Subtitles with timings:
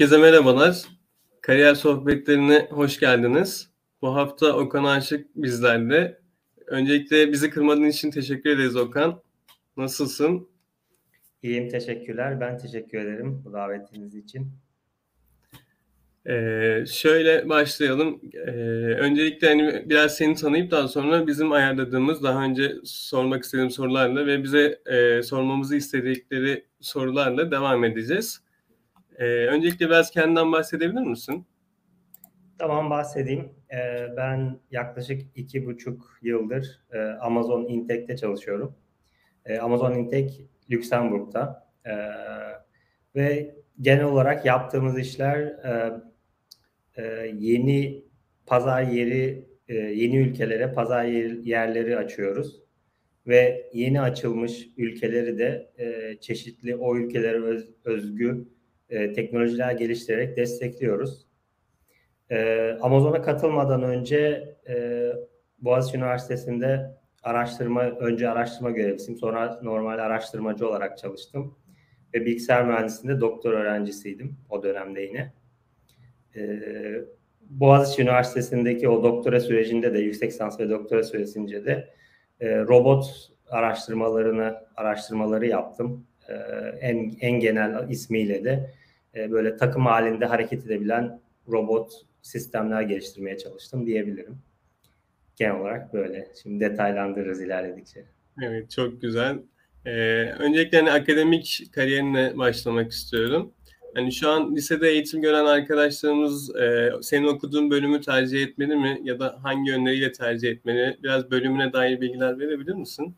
[0.00, 0.82] Herkese merhabalar.
[1.40, 3.70] Kariyer sohbetlerine hoş geldiniz.
[4.02, 6.20] Bu hafta Okan Aşık bizlerle.
[6.66, 9.22] Öncelikle bizi kırmadığın için teşekkür ederiz Okan.
[9.76, 10.48] Nasılsın?
[11.42, 12.40] İyiyim, teşekkürler.
[12.40, 14.52] Ben teşekkür ederim bu davetiniz için.
[16.26, 18.20] Ee, şöyle başlayalım.
[18.34, 18.50] Ee,
[19.00, 24.42] öncelikle hani biraz seni tanıyıp daha sonra bizim ayarladığımız daha önce sormak istediğim sorularla ve
[24.42, 28.49] bize e, sormamızı istedikleri sorularla devam edeceğiz.
[29.20, 31.46] Ee, öncelikle biraz kendinden bahsedebilir misin?
[32.58, 33.52] Tamam bahsedeyim.
[33.72, 38.74] Ee, ben yaklaşık iki buçuk yıldır e, Amazon Intech'te çalışıyorum.
[39.44, 41.92] E, Amazon Intech Lüksemburg'da e,
[43.16, 45.92] ve genel olarak yaptığımız işler e,
[46.96, 48.04] e, yeni
[48.46, 52.62] pazar yeri, e, yeni ülkelere pazar yerleri açıyoruz
[53.26, 58.48] ve yeni açılmış ülkeleri de e, çeşitli o ülkelere öz, özgü
[58.90, 61.26] e, teknolojiler geliştirerek destekliyoruz.
[62.30, 65.06] E, Amazon'a katılmadan önce e,
[65.58, 66.90] Boğaziçi Üniversitesi'nde
[67.22, 71.54] araştırma, önce araştırma görevlisiyim, sonra normal araştırmacı olarak çalıştım.
[72.14, 75.32] Ve bilgisayar mühendisliğinde doktor öğrencisiydim o dönemde yine.
[76.36, 76.60] E,
[77.40, 81.94] Boğaziçi Üniversitesi'ndeki o doktora sürecinde de, yüksek lisans ve doktora süresince de
[82.42, 86.06] robot araştırmalarını, araştırmaları yaptım.
[86.80, 88.70] En, en genel ismiyle de
[89.14, 94.38] e, böyle takım halinde hareket edebilen robot sistemler geliştirmeye çalıştım diyebilirim.
[95.36, 96.28] Genel olarak böyle.
[96.42, 98.04] Şimdi detaylandırırız ilerledikçe.
[98.42, 99.38] Evet çok güzel.
[99.86, 99.90] Ee,
[100.38, 103.52] öncelikle hani akademik kariyerine başlamak istiyorum.
[103.94, 109.20] Hani şu an lisede eğitim gören arkadaşlarımız e, senin okuduğun bölümü tercih etmeli mi ya
[109.20, 110.98] da hangi yönleriyle tercih etmeli?
[111.02, 113.16] Biraz bölümüne dair bilgiler verebilir misin?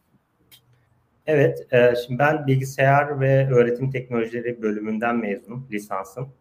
[1.26, 6.32] Evet, e, şimdi ben bilgisayar ve öğretim teknolojileri bölümünden mezunum, lisansım.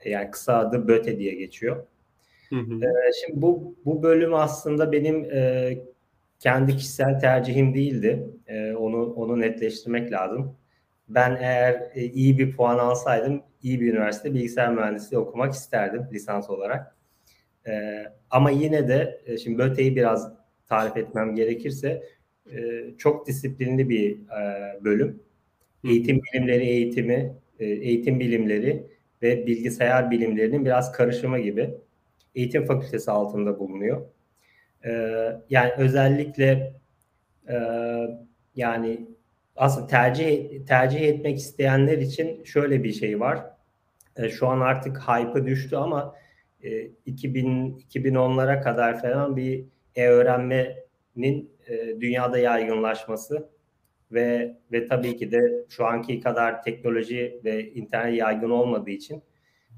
[0.00, 1.86] E, yani kısa adı BÖTE diye geçiyor.
[2.48, 2.84] Hı hı.
[2.84, 2.88] E,
[3.20, 5.78] şimdi bu bu bölüm aslında benim e,
[6.38, 8.26] kendi kişisel tercihim değildi.
[8.46, 10.56] E, onu onu netleştirmek lazım.
[11.08, 16.50] Ben eğer e, iyi bir puan alsaydım, iyi bir üniversite bilgisayar mühendisliği okumak isterdim lisans
[16.50, 16.96] olarak.
[17.66, 20.32] E, ama yine de e, şimdi BÖTE'yi biraz
[20.66, 22.02] tarif etmem gerekirse
[22.50, 25.20] e, çok disiplinli bir e, bölüm.
[25.84, 28.86] Eğitim bilimleri eğitimi, e, eğitim bilimleri
[29.22, 31.70] ve bilgisayar bilimlerinin biraz karışımı gibi.
[32.34, 34.02] Eğitim fakültesi altında bulunuyor.
[34.84, 34.90] E,
[35.50, 36.72] yani özellikle
[37.48, 37.56] e,
[38.56, 39.06] yani
[39.56, 43.46] aslında tercih tercih etmek isteyenler için şöyle bir şey var.
[44.16, 46.14] E, şu an artık hype'ı düştü ama
[46.62, 49.64] e, 2000 2010'lara kadar falan bir
[49.96, 53.48] e-öğrenmenin e, dünyada yaygınlaşması
[54.12, 59.22] ve ve tabii ki de şu anki kadar teknoloji ve internet yaygın olmadığı için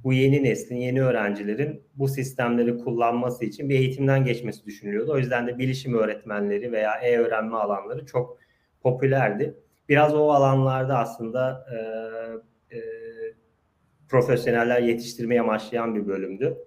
[0.04, 5.12] bu yeni neslin, yeni öğrencilerin bu sistemleri kullanması için bir eğitimden geçmesi düşünülüyordu.
[5.12, 8.38] O yüzden de bilişim öğretmenleri veya e-öğrenme alanları çok
[8.82, 9.54] popülerdi.
[9.88, 12.80] Biraz o alanlarda aslında e, e,
[14.08, 16.58] profesyoneller yetiştirmeye amaçlayan bir bölümdü.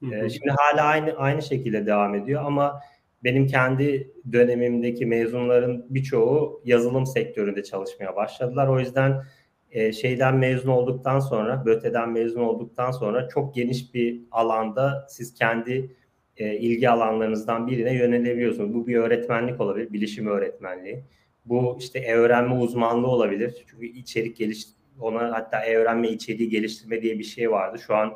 [0.00, 0.14] Hı hı.
[0.14, 2.80] E, şimdi hala aynı aynı şekilde devam ediyor ama
[3.24, 8.68] benim kendi dönemimdeki mezunların birçoğu yazılım sektöründe çalışmaya başladılar.
[8.68, 9.22] O yüzden
[9.70, 15.96] e, şeyden mezun olduktan sonra, BÖTE'den mezun olduktan sonra çok geniş bir alanda siz kendi
[16.36, 18.74] e, ilgi alanlarınızdan birine yönelebiliyorsunuz.
[18.74, 21.04] Bu bir öğretmenlik olabilir, bilişim öğretmenliği.
[21.44, 23.64] Bu işte e-öğrenme uzmanlığı olabilir.
[23.70, 24.66] Çünkü içerik geliş
[25.00, 27.78] ona hatta e-öğrenme içeriği geliştirme diye bir şey vardı.
[27.86, 28.12] Şu an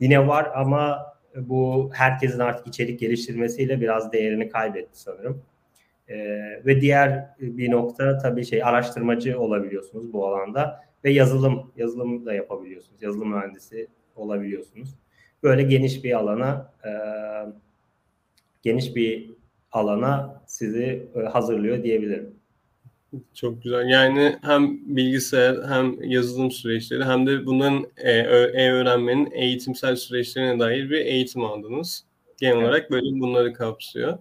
[0.00, 1.06] yine var ama
[1.36, 5.42] bu herkesin artık içerik geliştirmesiyle biraz değerini kaybetti sanırım.
[6.08, 6.16] Ee,
[6.66, 13.02] ve diğer bir nokta tabii şey araştırmacı olabiliyorsunuz bu alanda ve yazılım yazılım da yapabiliyorsunuz.
[13.02, 14.94] Yazılım mühendisi olabiliyorsunuz.
[15.42, 16.90] Böyle geniş bir alana e,
[18.62, 19.30] geniş bir
[19.72, 22.39] alana sizi e, hazırlıyor diyebilirim.
[23.34, 23.88] Çok güzel.
[23.88, 30.98] Yani hem bilgisayar hem yazılım süreçleri hem de bunların e, e-öğrenmenin eğitimsel süreçlerine dair bir
[30.98, 32.04] eğitim aldınız.
[32.36, 32.64] Genel evet.
[32.64, 34.18] olarak böyle bunları kapsıyor.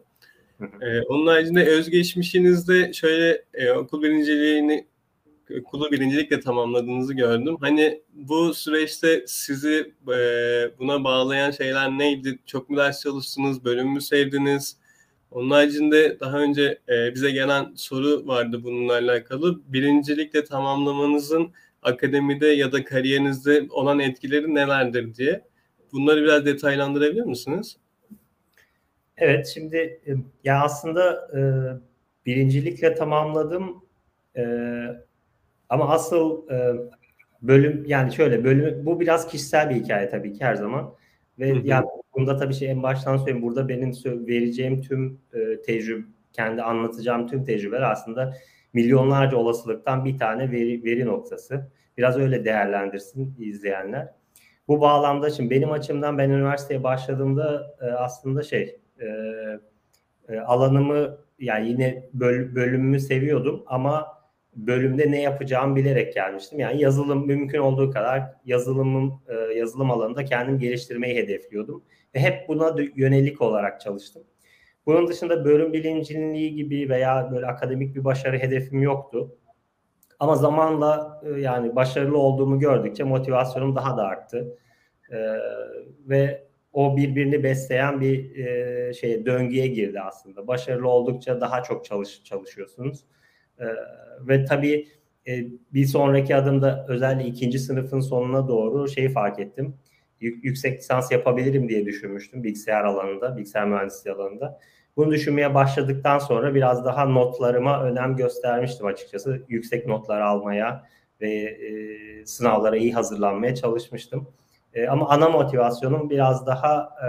[0.81, 4.88] Ee, onun haricinde özgeçmişinizde şöyle e, okul birinciliğini
[5.59, 7.57] okulu birincilikle tamamladığınızı gördüm.
[7.59, 10.18] Hani bu süreçte sizi e,
[10.80, 12.39] buna bağlayan şeyler neydi?
[12.45, 13.65] Çok mu ders çalıştınız?
[13.65, 14.77] Bölüm mü sevdiniz?
[15.31, 19.61] Onun haricinde daha önce e, bize gelen soru vardı bununla alakalı.
[19.67, 21.51] Birincilikle tamamlamanızın
[21.83, 25.41] akademide ya da kariyerinizde olan etkileri nelerdir diye.
[25.91, 27.77] Bunları biraz detaylandırabilir misiniz?
[29.17, 30.11] Evet, şimdi e,
[30.43, 31.41] ya aslında e,
[32.25, 33.83] birincilikle tamamladım
[35.69, 36.47] ama asıl
[37.41, 40.93] bölüm yani şöyle bölüm bu biraz kişisel bir hikaye tabii ki her zaman.
[41.39, 46.06] Ve hı yani bunda tabii şey en baştan söyleyeyim burada benim vereceğim tüm e, tecrübe
[46.33, 48.33] kendi anlatacağım tüm tecrübeler aslında
[48.74, 51.71] milyonlarca olasılıktan bir tane veri, veri noktası.
[51.97, 54.07] Biraz öyle değerlendirsin izleyenler.
[54.68, 59.07] Bu bağlamda şimdi benim açımdan ben üniversiteye başladığımda e, aslında şey e,
[60.30, 64.07] e, alanımı yani yine böl, bölümümü seviyordum ama
[64.55, 66.59] bölümde ne yapacağımı bilerek gelmiştim.
[66.59, 71.83] Yani yazılım mümkün olduğu kadar yazılımım e, yazılım alanında kendim geliştirmeyi hedefliyordum
[72.15, 74.23] ve hep buna yönelik olarak çalıştım.
[74.85, 79.35] Bunun dışında bölüm bilinciliği gibi veya böyle akademik bir başarı hedefim yoktu.
[80.19, 84.57] Ama zamanla e, yani başarılı olduğumu gördükçe motivasyonum daha da arttı.
[85.11, 85.39] Ee,
[86.09, 86.43] ve
[86.73, 90.47] o birbirini besleyen bir e, şey döngüye girdi aslında.
[90.47, 93.05] Başarılı oldukça daha çok çalış çalışıyorsunuz.
[93.59, 93.65] Ee,
[94.27, 94.88] ve tabii
[95.27, 99.75] e, bir sonraki adımda özellikle ikinci sınıfın sonuna doğru şeyi fark ettim.
[100.21, 104.59] Yüksek lisans yapabilirim diye düşünmüştüm bilgisayar alanında, bilgisayar mühendisliği alanında.
[104.97, 109.45] Bunu düşünmeye başladıktan sonra biraz daha notlarıma önem göstermiştim açıkçası.
[109.50, 110.85] Yüksek notlar almaya
[111.21, 114.27] ve e, sınavlara iyi hazırlanmaya çalışmıştım.
[114.73, 117.07] E, ama ana motivasyonum biraz daha e,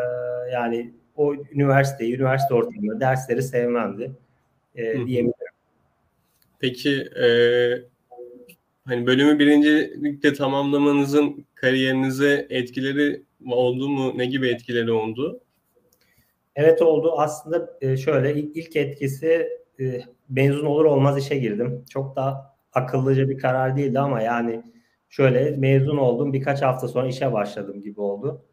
[0.51, 4.13] yani o üniversiteyi, üniversite ortamında dersleri sevmemdi
[4.75, 5.33] e, diyebilirim.
[6.61, 7.27] Peki e,
[8.85, 14.13] hani bölümü birincilikle tamamlamanızın kariyerinize etkileri oldu mu?
[14.19, 15.41] Ne gibi etkileri oldu?
[16.57, 17.13] Evet oldu.
[17.17, 19.49] Aslında e, şöyle ilk etkisi
[19.81, 21.85] e, mezun olur olmaz işe girdim.
[21.91, 24.63] Çok da akıllıca bir karar değildi ama yani
[25.09, 28.45] şöyle mezun oldum birkaç hafta sonra işe başladım gibi oldu.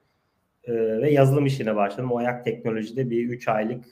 [0.64, 2.12] E, ve yazılım işine başladım.
[2.12, 3.86] O ayak teknolojide bir 3 aylık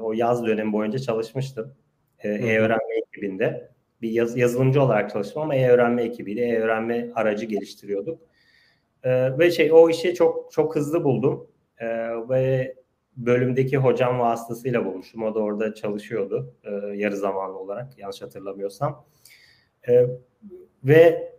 [0.00, 1.74] o yaz dönemi boyunca çalışmıştım.
[2.22, 3.70] E-öğrenme ekibinde.
[4.02, 8.22] Bir yaz, yazılımcı olarak çalıştım ama e-öğrenme ekibiyle e-öğrenme aracı geliştiriyorduk.
[9.04, 11.50] ve şey o işi çok çok hızlı buldum.
[12.28, 12.74] ve
[13.16, 15.22] bölümdeki hocam vasıtasıyla bulmuştum.
[15.22, 19.06] O da orada çalışıyordu e, yarı zamanlı olarak yanlış hatırlamıyorsam.
[19.88, 20.06] E,
[20.84, 21.32] ve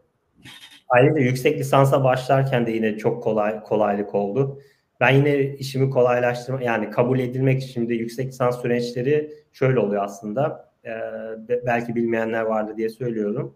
[0.89, 4.61] ayrıca yüksek lisansa başlarken de yine çok kolay kolaylık oldu.
[4.99, 10.70] Ben yine işimi kolaylaştırma yani kabul edilmek için de yüksek lisans süreçleri şöyle oluyor aslında.
[10.85, 10.91] E,
[11.65, 13.55] belki bilmeyenler vardı diye söylüyorum.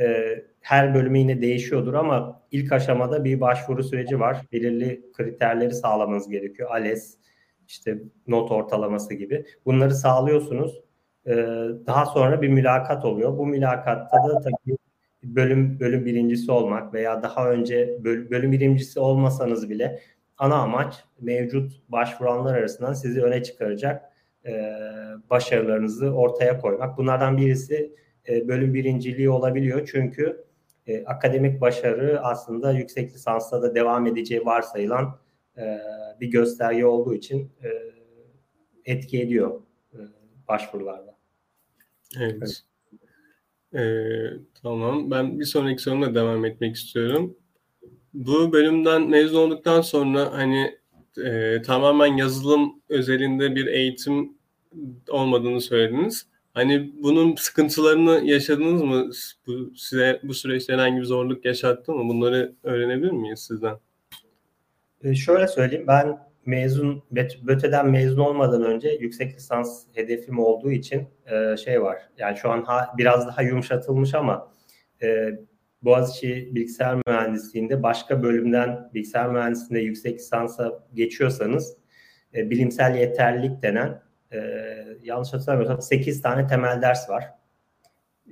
[0.00, 4.36] E, her bölümü yine değişiyordur ama ilk aşamada bir başvuru süreci var.
[4.52, 6.70] Belirli kriterleri sağlamanız gerekiyor.
[6.70, 7.18] ALES,
[7.68, 9.46] işte not ortalaması gibi.
[9.66, 10.82] Bunları sağlıyorsunuz.
[11.26, 11.32] Ee,
[11.86, 13.38] daha sonra bir mülakat oluyor.
[13.38, 14.76] Bu mülakatta da tabii
[15.24, 20.00] bölüm bölüm birincisi olmak veya daha önce bölüm, bölüm birincisi olmasanız bile
[20.38, 24.11] ana amaç mevcut başvuranlar arasından sizi öne çıkaracak
[24.46, 24.74] e,
[25.30, 26.98] başarılarınızı ortaya koymak.
[26.98, 27.94] Bunlardan birisi
[28.28, 30.44] e, bölüm birinciliği olabiliyor çünkü
[30.86, 35.18] e, akademik başarı aslında yüksek lisansta da devam edeceği varsayılan
[35.58, 35.78] e,
[36.20, 37.68] bir gösterge olduğu için e,
[38.84, 39.60] etki ediyor
[39.94, 39.98] e,
[40.48, 41.16] başvurularda.
[42.20, 42.36] Evet.
[42.38, 42.62] evet.
[43.74, 44.30] Ee,
[44.62, 45.10] tamam.
[45.10, 47.36] Ben bir sonraki sorumla devam etmek istiyorum.
[48.14, 50.78] Bu bölümden mezun olduktan sonra hani
[51.18, 54.32] e, tamamen yazılım özelinde bir eğitim
[55.08, 56.26] olmadığını söylediniz.
[56.54, 59.10] Hani bunun sıkıntılarını yaşadınız mı?
[59.46, 62.08] Bu size bu süreçte herhangi bir zorluk yaşattı mı?
[62.08, 63.76] Bunları öğrenebilir miyiz sizden?
[65.04, 67.02] E, şöyle söyleyeyim ben mezun
[67.42, 72.08] BÖTE'den mezun olmadan önce yüksek lisans hedefim olduğu için e, şey var.
[72.18, 74.52] Yani şu an ha, biraz daha yumuşatılmış ama
[75.02, 75.38] e,
[75.82, 81.76] Boğaziçi Bilgisayar Mühendisliği'nde başka bölümden bilgisayar mühendisliğinde yüksek lisansa geçiyorsanız
[82.34, 84.38] e, bilimsel yeterlilik denen e,
[85.02, 87.24] yanlış hatırlamıyorsam 8 tane temel ders var.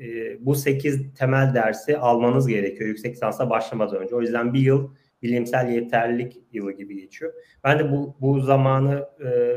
[0.00, 4.14] E, bu 8 temel dersi almanız gerekiyor yüksek lisansa başlamadan önce.
[4.14, 4.90] O yüzden bir yıl
[5.23, 7.33] bilimsel yeterlilik yılı gibi geçiyor.
[7.64, 9.57] Ben de bu, bu zamanı e,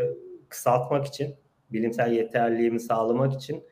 [0.50, 1.36] kısaltmak için,
[1.72, 3.64] bilimsel yeterliliğimi sağlamak için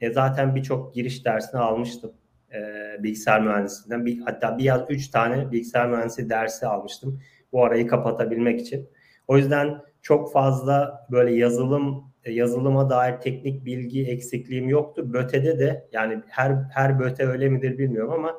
[0.00, 2.12] e, zaten birçok giriş dersini almıştım.
[2.54, 4.06] E, bilgisayar mühendisliğinden.
[4.06, 7.20] Bir, hatta bir yaz üç tane bilgisayar mühendisliği dersi almıştım.
[7.52, 8.88] Bu arayı kapatabilmek için.
[9.28, 15.12] O yüzden çok fazla böyle yazılım e, yazılıma dair teknik bilgi eksikliğim yoktu.
[15.12, 18.36] Böte'de de yani her her böte öyle midir bilmiyorum ama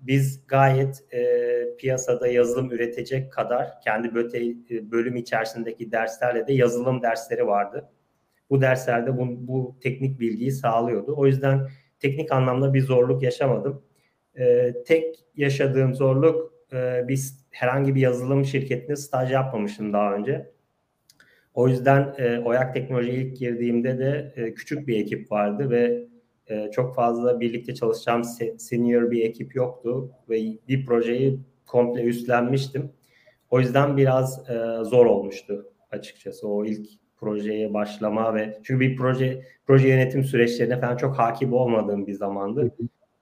[0.00, 7.02] biz gayet e, piyasada yazılım üretecek kadar kendi böte, e, bölüm içerisindeki derslerle de yazılım
[7.02, 7.88] dersleri vardı.
[8.50, 11.14] Bu derslerde bu, bu teknik bilgiyi sağlıyordu.
[11.16, 11.68] O yüzden
[12.00, 13.82] teknik anlamda bir zorluk yaşamadım.
[14.38, 20.50] E, tek yaşadığım zorluk e, biz herhangi bir yazılım şirketinde staj yapmamıştım daha önce.
[21.54, 26.06] O yüzden e, Oyak Teknoloji ilk girdiğimde de e, küçük bir ekip vardı ve
[26.46, 28.24] e, çok fazla birlikte çalışacağım
[28.58, 32.92] senior bir ekip yoktu ve bir projeyi komple üstlenmiştim.
[33.50, 39.42] O yüzden biraz e, zor olmuştu açıkçası o ilk projeye başlama ve çünkü bir proje
[39.66, 42.72] proje yönetim süreçlerine falan çok hakim olmadığım bir zamandı.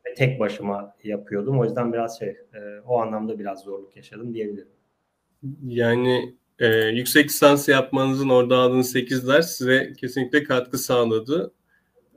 [0.06, 1.60] Ve tek başıma yapıyordum.
[1.60, 4.68] O yüzden biraz şey e, o anlamda biraz zorluk yaşadım diyebilirim.
[5.66, 11.52] Yani e, yüksek lisans yapmanızın orada aldığınız 8 ders size kesinlikle katkı sağladı.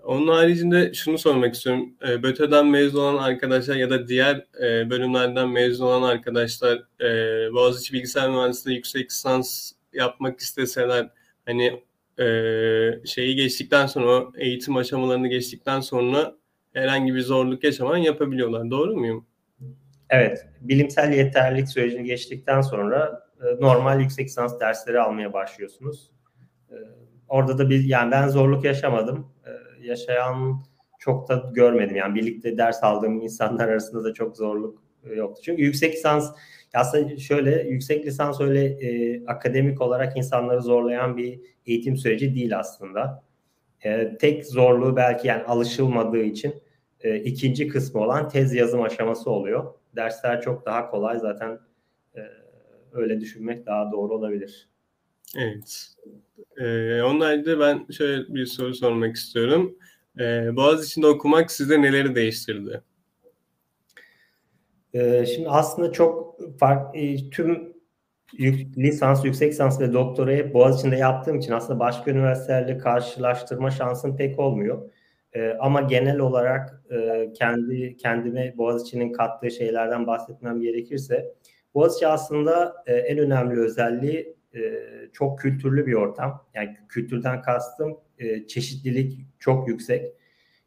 [0.04, 1.94] Onun haricinde şunu sormak istiyorum.
[2.08, 7.10] E, BÖTE'den mezun olan arkadaşlar ya da diğer e, bölümlerden mezun olan arkadaşlar e,
[7.54, 11.10] Boğaziçi Bilgisayar Mühendisliği yüksek lisans yapmak isteseler
[11.48, 11.84] hani
[12.20, 12.26] e,
[13.06, 16.36] şeyi geçtikten sonra eğitim aşamalarını geçtikten sonra
[16.74, 18.72] herhangi bir zorluk yaşamadan yapabiliyorlar.
[18.72, 19.26] Doğru muyum?
[20.10, 20.48] Evet.
[20.62, 26.12] Bilimsel yeterlilik sürecini geçtikten sonra e, normal yüksek lisans dersleri almaya başlıyorsunuz.
[26.70, 26.76] E,
[27.28, 29.28] orada da bir yani ben zorluk yaşamadım.
[29.46, 29.52] E,
[29.88, 30.64] yaşayan
[31.00, 31.96] çok da görmedim.
[31.96, 34.84] Yani birlikte ders aldığım insanlar arasında da çok zorluk
[35.16, 35.42] yoktu.
[35.46, 36.36] Çünkü yüksek lisans
[36.78, 43.24] aslında şöyle yüksek lisans öyle e, akademik olarak insanları zorlayan bir eğitim süreci değil aslında.
[43.84, 46.56] E, tek zorluğu belki yani alışılmadığı için
[47.02, 49.74] e, ikinci kısmı olan tez yazım aşaması oluyor.
[49.96, 51.60] Dersler çok daha kolay zaten
[52.16, 52.22] e,
[52.92, 54.70] öyle düşünmek daha doğru olabilir.
[55.38, 55.88] Evet.
[56.58, 59.76] Ee, onun haricinde ben şöyle bir soru sormak istiyorum.
[60.20, 62.82] Ee, Boğaziçi'nde okumak size neleri değiştirdi?
[64.94, 67.78] Ee, şimdi aslında çok farklı e, tüm
[68.78, 74.92] lisans, yüksek lisans ve doktorayı Boğaziçi'nde yaptığım için aslında başka üniversitelerle karşılaştırma şansım pek olmuyor.
[75.34, 81.34] Ee, ama genel olarak e, kendi kendime Boğaziçi'nin kattığı şeylerden bahsetmem gerekirse
[81.74, 84.38] Boğaziçi aslında e, en önemli özelliği
[85.14, 86.46] çok kültürlü bir ortam.
[86.54, 87.98] Yani kültürden kastım
[88.48, 90.14] çeşitlilik çok yüksek.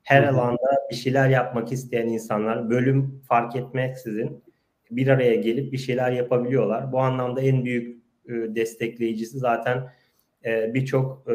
[0.02, 4.42] Her alanda bir şeyler yapmak isteyen insanlar bölüm fark etmeksizin
[4.90, 6.92] bir araya gelip bir şeyler yapabiliyorlar.
[6.92, 9.92] Bu anlamda en büyük e, destekleyicisi zaten
[10.44, 11.34] e, birçok e,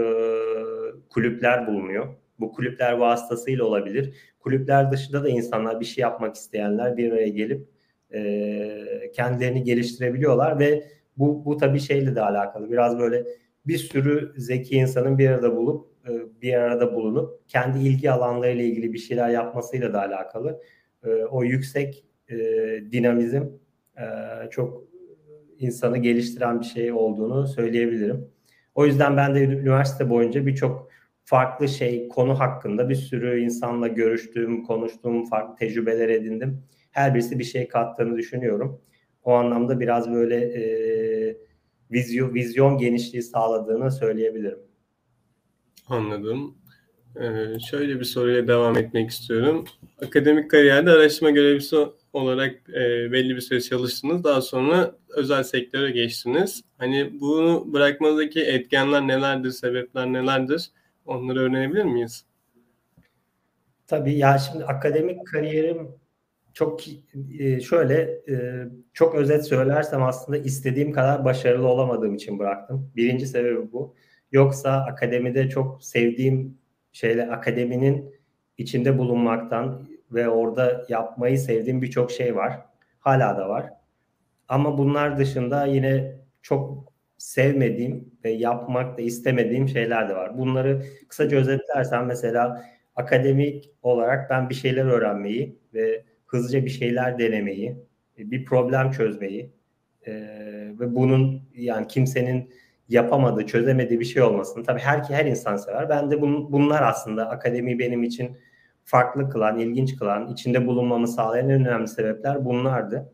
[1.10, 2.08] kulüpler bulunuyor.
[2.40, 4.16] Bu kulüpler vasıtasıyla olabilir.
[4.40, 7.68] Kulüpler dışında da insanlar bir şey yapmak isteyenler bir araya gelip
[8.14, 10.84] e, kendilerini geliştirebiliyorlar ve
[11.18, 12.72] bu, bu tabii şeyle de alakalı.
[12.72, 13.26] Biraz böyle
[13.68, 15.95] bir sürü zeki insanın bir arada bulup
[16.42, 20.62] bir arada bulunup kendi ilgi alanlarıyla ilgili bir şeyler yapmasıyla da alakalı.
[21.04, 22.36] E, o yüksek e,
[22.92, 23.44] dinamizm
[24.50, 24.84] çok
[25.60, 28.28] insanı geliştiren bir şey olduğunu söyleyebilirim.
[28.76, 30.90] O yüzden ben de üniversite boyunca birçok
[31.24, 36.64] farklı şey konu hakkında bir sürü insanla görüştüğüm, konuştuğum, farklı tecrübeler edindim.
[36.92, 38.82] Her birisi bir şey kattığını düşünüyorum.
[39.24, 41.38] O anlamda biraz böyle e,
[41.92, 44.60] vizyon, vizyon genişliği sağladığını söyleyebilirim.
[45.88, 46.56] Anladım.
[47.22, 49.66] Ee, şöyle bir soruyla devam etmek istiyorum.
[50.06, 51.78] Akademik kariyerde araştırma görevlisi
[52.14, 54.24] olarak e, belli bir süre çalıştınız.
[54.24, 56.62] Daha sonra özel sektöre geçtiniz.
[56.78, 60.72] Hani bunu bırakmanızdaki etkenler nelerdir, sebepler nelerdir?
[61.06, 62.26] Onları öğrenebilir miyiz?
[63.88, 65.88] Tabii ya şimdi akademik kariyerim
[66.54, 66.82] çok
[67.40, 72.92] e, şöyle e, çok özet söylersem aslında istediğim kadar başarılı olamadığım için bıraktım.
[72.96, 73.96] Birinci sebebi bu.
[74.32, 76.58] Yoksa akademide çok sevdiğim
[76.92, 78.16] şeyle akademinin
[78.58, 82.60] içinde bulunmaktan ve orada yapmayı sevdiğim birçok şey var.
[83.00, 83.70] Hala da var.
[84.48, 90.38] Ama bunlar dışında yine çok sevmediğim ve yapmak da istemediğim şeyler de var.
[90.38, 92.66] Bunları kısaca özetlersem mesela
[92.96, 97.76] akademik olarak ben bir şeyler öğrenmeyi ve hızlıca bir şeyler denemeyi,
[98.18, 99.52] bir problem çözmeyi
[100.08, 100.14] e,
[100.80, 102.50] ve bunun yani kimsenin
[102.90, 104.64] yapamadığı, çözemediği bir şey olmasın.
[104.64, 105.90] Tabii her her insan sever.
[105.90, 108.38] Ben de bun, bunlar aslında akademi benim için
[108.84, 113.14] farklı kılan, ilginç kılan, içinde bulunmamı sağlayan en önemli sebepler bunlardı.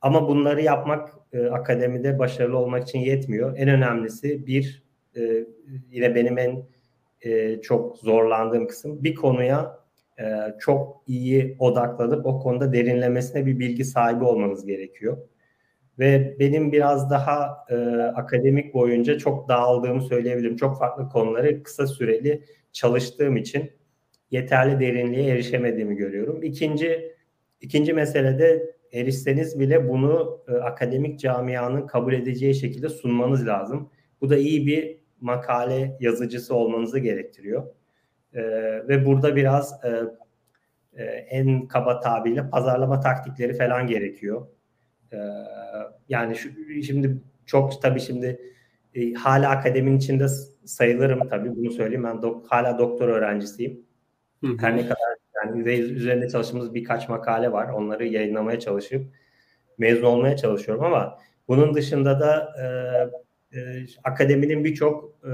[0.00, 3.58] Ama bunları yapmak e, akademide başarılı olmak için yetmiyor.
[3.58, 4.82] En önemlisi bir
[5.16, 5.44] e,
[5.90, 6.62] yine benim en
[7.20, 9.78] e, çok zorlandığım kısım bir konuya
[10.20, 10.24] e,
[10.58, 15.18] çok iyi odaklanıp o konuda derinlemesine bir bilgi sahibi olmanız gerekiyor.
[15.98, 17.76] Ve benim biraz daha e,
[18.14, 20.56] akademik boyunca çok dağıldığımı söyleyebilirim.
[20.56, 23.70] Çok farklı konuları kısa süreli çalıştığım için
[24.30, 26.42] yeterli derinliğe erişemediğimi görüyorum.
[26.42, 27.16] İkinci
[27.60, 33.90] ikinci mesele de erişseniz bile bunu e, akademik camianın kabul edeceği şekilde sunmanız lazım.
[34.20, 37.66] Bu da iyi bir makale yazıcısı olmanızı gerektiriyor.
[38.34, 38.42] E,
[38.88, 39.88] ve burada biraz e,
[41.02, 44.46] e, en kaba tabirle pazarlama taktikleri falan gerekiyor.
[45.12, 45.18] E,
[46.08, 46.48] yani şu,
[46.82, 48.40] şimdi çok tabii şimdi
[48.94, 50.28] e, hala akademinin içinde
[50.64, 53.80] sayılırım tabii bunu söyleyeyim ben dok, hala doktor öğrencisiyim.
[54.44, 54.56] Hı.
[54.60, 57.68] Her ne kadar yani üzerinde çalıştığımız birkaç makale var.
[57.68, 59.06] Onları yayınlamaya çalışıp
[59.78, 62.52] mezun olmaya çalışıyorum ama bunun dışında da
[63.52, 65.32] e, e, akademinin birçok e,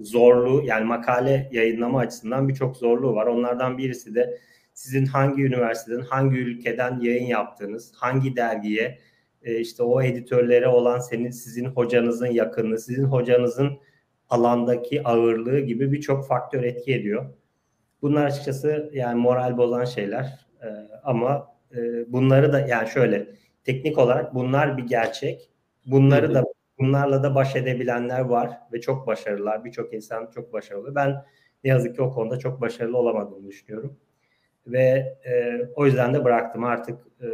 [0.00, 3.26] zorluğu yani makale yayınlama açısından birçok zorluğu var.
[3.26, 4.38] Onlardan birisi de
[4.74, 8.98] sizin hangi üniversiteden, hangi ülkeden yayın yaptığınız, hangi dergiye,
[9.42, 13.78] e, işte o editörlere olan senin sizin hocanızın yakınlığı, sizin hocanızın
[14.30, 17.34] alandaki ağırlığı gibi birçok faktör etki ediyor.
[18.02, 20.46] Bunlar açıkçası yani moral bozan şeyler.
[20.62, 20.68] E,
[21.04, 23.26] ama e, bunları da yani şöyle
[23.64, 25.50] teknik olarak bunlar bir gerçek.
[25.86, 26.44] Bunları da
[26.78, 29.64] bunlarla da baş edebilenler var ve çok başarılılar.
[29.64, 30.94] Birçok insan çok başarılı.
[30.94, 31.24] Ben
[31.64, 33.96] ne yazık ki o konuda çok başarılı olamadığımı düşünüyorum.
[34.66, 36.64] Ve e, o yüzden de bıraktım.
[36.64, 37.28] Artık e,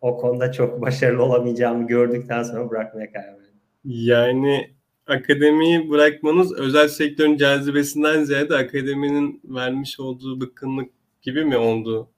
[0.00, 3.60] o konuda çok başarılı olamayacağımı gördükten sonra bırakmaya karar verdim.
[3.84, 4.70] Yani
[5.06, 10.90] akademiyi bırakmanız özel sektörün cazibesinden ziyade akademinin vermiş olduğu bıkkınlık
[11.22, 12.08] gibi mi oldu?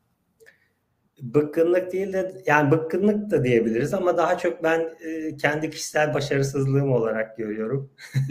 [1.23, 6.93] Bıkkınlık değil de yani bıkkınlık da diyebiliriz ama daha çok ben e, kendi kişisel başarısızlığım
[6.93, 7.91] olarak görüyorum.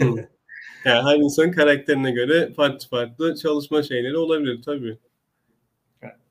[0.84, 4.98] yani her insanın karakterine göre farklı farklı çalışma şeyleri olabilir tabii.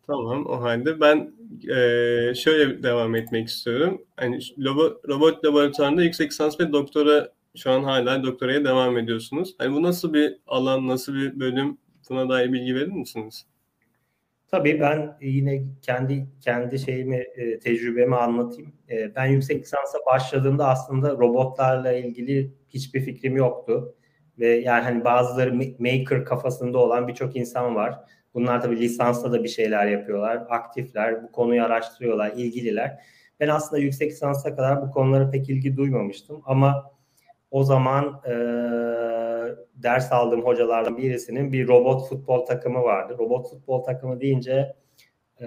[0.07, 4.01] Tamam o halde ben e, şöyle devam etmek istiyorum.
[4.17, 9.55] Hani robot, robot laboratuvarında yüksek lisans ve doktora şu an hala doktoraya devam ediyorsunuz.
[9.57, 11.77] Hani bu nasıl bir alan, nasıl bir bölüm?
[12.09, 13.45] Buna dair bilgi verir misiniz?
[14.47, 18.73] Tabii ben yine kendi kendi şeyimi e, tecrübemi anlatayım.
[18.89, 23.95] E, ben yüksek lisansa başladığımda aslında robotlarla ilgili hiçbir fikrim yoktu.
[24.39, 27.99] Ve yani hani bazıları maker kafasında olan birçok insan var.
[28.33, 30.45] Bunlar tabii lisansla da bir şeyler yapıyorlar.
[30.49, 32.99] Aktifler, bu konuyu araştırıyorlar, ilgililer.
[33.39, 36.41] Ben aslında yüksek lisansa kadar bu konulara pek ilgi duymamıştım.
[36.45, 36.91] Ama
[37.51, 38.33] o zaman e,
[39.75, 43.15] ders aldığım hocalardan birisinin bir robot futbol takımı vardı.
[43.19, 44.75] Robot futbol takımı deyince
[45.41, 45.45] e,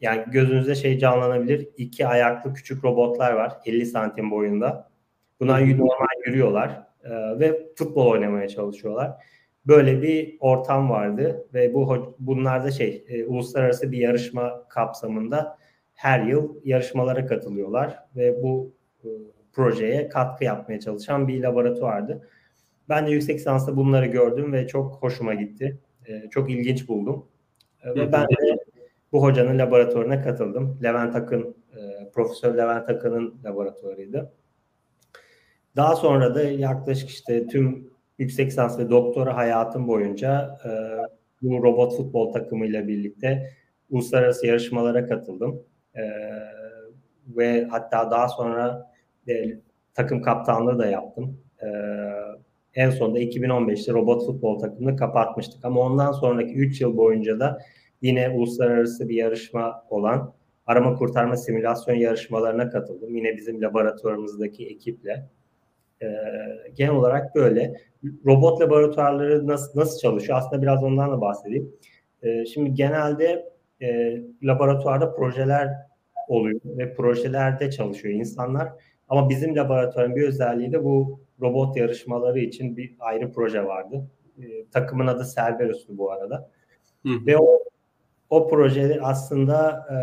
[0.00, 1.68] yani gözünüzde şey canlanabilir.
[1.76, 4.90] İki ayaklı küçük robotlar var 50 santim boyunda.
[5.40, 9.12] Bunlar normal yürüyorlar e, ve futbol oynamaya çalışıyorlar.
[9.66, 15.58] Böyle bir ortam vardı ve bu bunlarda şey e, uluslararası bir yarışma kapsamında
[15.94, 18.72] her yıl yarışmalara katılıyorlar ve bu
[19.04, 19.08] e,
[19.52, 22.28] projeye katkı yapmaya çalışan bir laboratuvardı.
[22.88, 25.78] Ben de yüksek lisansta bunları gördüm ve çok hoşuma gitti.
[26.06, 27.26] E, çok ilginç buldum.
[27.82, 28.58] E, ve ben de
[29.12, 30.78] bu hocanın laboratuvarına katıldım.
[30.82, 34.32] Levent Akın, e, Profesör Levent Akın'ın laboratuvarıydı.
[35.76, 37.91] Daha sonra da yaklaşık işte tüm
[38.22, 40.70] yüksek lisans ve doktora hayatım boyunca e,
[41.42, 43.50] bu robot futbol takımıyla birlikte
[43.90, 45.62] uluslararası yarışmalara katıldım.
[45.96, 46.02] E,
[47.26, 48.92] ve hatta daha sonra
[49.28, 49.58] e,
[49.94, 51.40] takım kaptanlığı da yaptım.
[51.62, 51.66] E,
[52.74, 55.64] en sonunda 2015'te robot futbol takımını kapatmıştık.
[55.64, 57.58] Ama ondan sonraki 3 yıl boyunca da
[58.02, 60.34] yine uluslararası bir yarışma olan
[60.66, 63.16] arama kurtarma simülasyon yarışmalarına katıldım.
[63.16, 65.28] Yine bizim laboratuvarımızdaki ekiple.
[66.74, 67.74] Genel olarak böyle.
[68.26, 70.38] Robot laboratuvarları nasıl, nasıl çalışıyor?
[70.38, 71.72] Aslında biraz ondan da bahsedeyim.
[72.54, 75.68] Şimdi genelde e, laboratuvarda projeler
[76.28, 78.72] oluyor ve projelerde çalışıyor insanlar.
[79.08, 84.06] Ama bizim laboratuvarın bir özelliği de bu robot yarışmaları için bir ayrı proje vardı.
[84.38, 86.50] E, takımın adı Cerberus'tu bu arada.
[87.06, 87.26] Hı.
[87.26, 87.64] Ve o,
[88.30, 89.96] o projeler aslında e,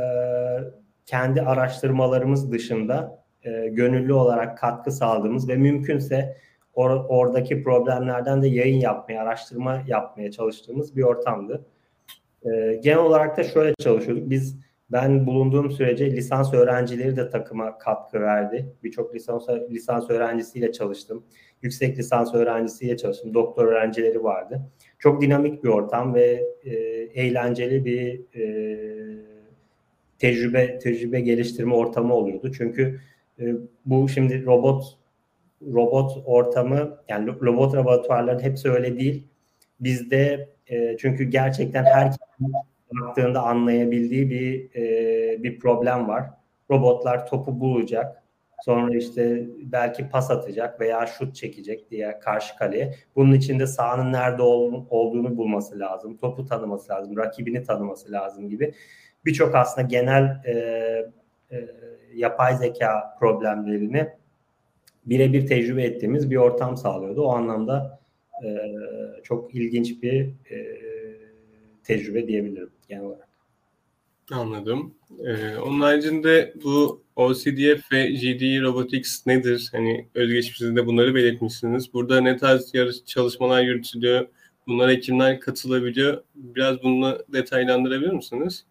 [1.06, 6.38] kendi araştırmalarımız dışında e, gönüllü olarak katkı sağladığımız ve mümkünse
[6.74, 11.66] or, oradaki problemlerden de yayın yapmaya, araştırma yapmaya çalıştığımız bir ortamdı.
[12.44, 14.30] E, genel olarak da şöyle çalışıyorduk.
[14.30, 14.60] Biz
[14.92, 18.76] ben bulunduğum sürece lisans öğrencileri de takıma katkı verdi.
[18.84, 21.24] Birçok lisans lisans öğrencisiyle çalıştım.
[21.62, 23.34] Yüksek lisans öğrencisiyle çalıştım.
[23.34, 24.62] Doktor öğrencileri vardı.
[25.00, 26.76] Çok dinamik bir ortam ve e,
[27.14, 28.80] eğlenceli bir e,
[30.20, 32.52] tecrübe tecrübe geliştirme ortamı oluyordu.
[32.58, 33.00] Çünkü
[33.86, 34.98] bu şimdi robot
[35.74, 39.28] robot ortamı yani robot laboratuvarların hepsi öyle değil.
[39.80, 42.18] Bizde e, çünkü gerçekten herkes
[42.92, 46.30] baktığında anlayabildiği bir e, bir problem var.
[46.72, 48.24] Robotlar topu bulacak.
[48.66, 52.96] Sonra işte belki pas atacak veya şut çekecek diye karşı kaleye.
[53.16, 56.18] Bunun için de sahanın nerede ol, olduğunu bulması lazım.
[56.18, 57.18] Topu tanıması lazım.
[57.18, 58.74] Rakibini tanıması lazım gibi.
[59.26, 61.12] Birçok aslında genel e,
[61.52, 61.68] e,
[62.14, 64.08] yapay zeka problemlerini
[65.06, 67.22] birebir tecrübe ettiğimiz bir ortam sağlıyordu.
[67.22, 68.00] O anlamda
[68.46, 68.50] e,
[69.24, 70.80] çok ilginç bir e,
[71.84, 73.30] tecrübe diyebilirim genel olarak.
[74.32, 74.94] Anladım.
[75.26, 79.70] Ee, onun haricinde bu OCDF ve GD Robotics nedir?
[79.72, 81.94] Hani özgeçmişinizde bunları belirtmişsiniz.
[81.94, 82.74] Burada ne tarz
[83.06, 84.28] çalışmalar yürütülüyor?
[84.68, 86.24] Bunlara kimler katılabiliyor?
[86.36, 88.66] Biraz bunu detaylandırabilir misiniz?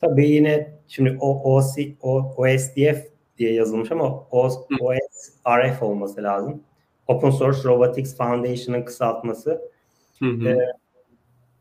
[0.00, 3.06] Tabii yine şimdi o, OC, o, OSDF
[3.38, 6.62] diye yazılmış ama OSRF olması lazım.
[7.06, 9.70] Open Source Robotics Foundation'ın kısaltması.
[10.18, 10.48] Hı hı.
[10.48, 10.58] Ee,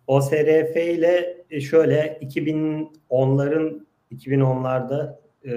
[0.07, 5.53] OSRF ile şöyle 2010'ların 2010'larda e,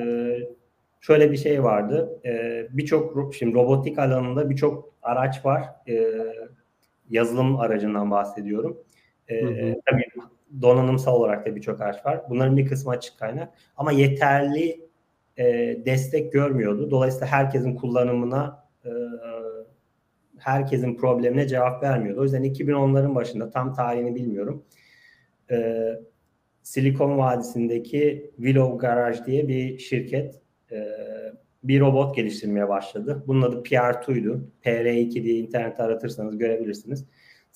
[1.01, 2.21] şöyle bir şey vardı.
[2.25, 5.65] E, birçok şimdi robotik alanında birçok araç var.
[5.89, 6.13] E,
[7.11, 8.79] yazılım aracından bahsediyorum.
[9.29, 9.75] E, hı hı.
[9.91, 10.05] Tabii
[10.63, 12.23] donanımsal olarak da birçok araç var.
[12.31, 14.89] Bunların bir kısmı açık kaynak ama yeterli
[15.37, 15.45] e,
[15.87, 16.91] destek görmüyordu.
[16.91, 18.91] Dolayısıyla herkesin kullanımına e,
[20.39, 22.21] herkesin problemine cevap vermiyordu.
[22.21, 24.65] O yüzden 2010'ların başında tam tarihini bilmiyorum.
[25.51, 25.89] E,
[26.63, 30.41] Silikon Vadisi'ndeki Willow Garage diye bir şirket
[30.73, 30.87] e,
[31.65, 33.25] bir robot geliştirmeye başladı.
[33.27, 34.41] Bunun adı PR2'ydu.
[34.65, 37.07] PR2 diye internette aratırsanız görebilirsiniz.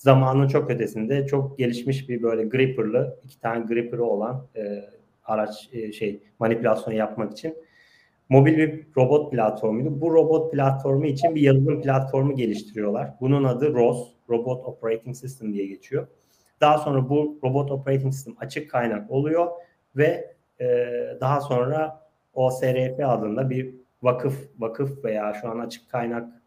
[0.03, 4.83] Zamanın çok ötesinde çok gelişmiş bir böyle gripper'lı iki tane gripper'ı olan e,
[5.25, 7.55] araç e, şey manipülasyon yapmak için
[8.29, 10.01] mobil bir robot platformuydu.
[10.01, 13.13] Bu robot platformu için bir yazılım platformu geliştiriyorlar.
[13.21, 16.07] Bunun adı ROS, Robot Operating System diye geçiyor.
[16.61, 19.47] Daha sonra bu Robot Operating System açık kaynak oluyor
[19.95, 20.67] ve e,
[21.21, 22.01] daha sonra
[22.33, 26.42] OSRF adında bir vakıf, vakıf veya şu an açık kaynak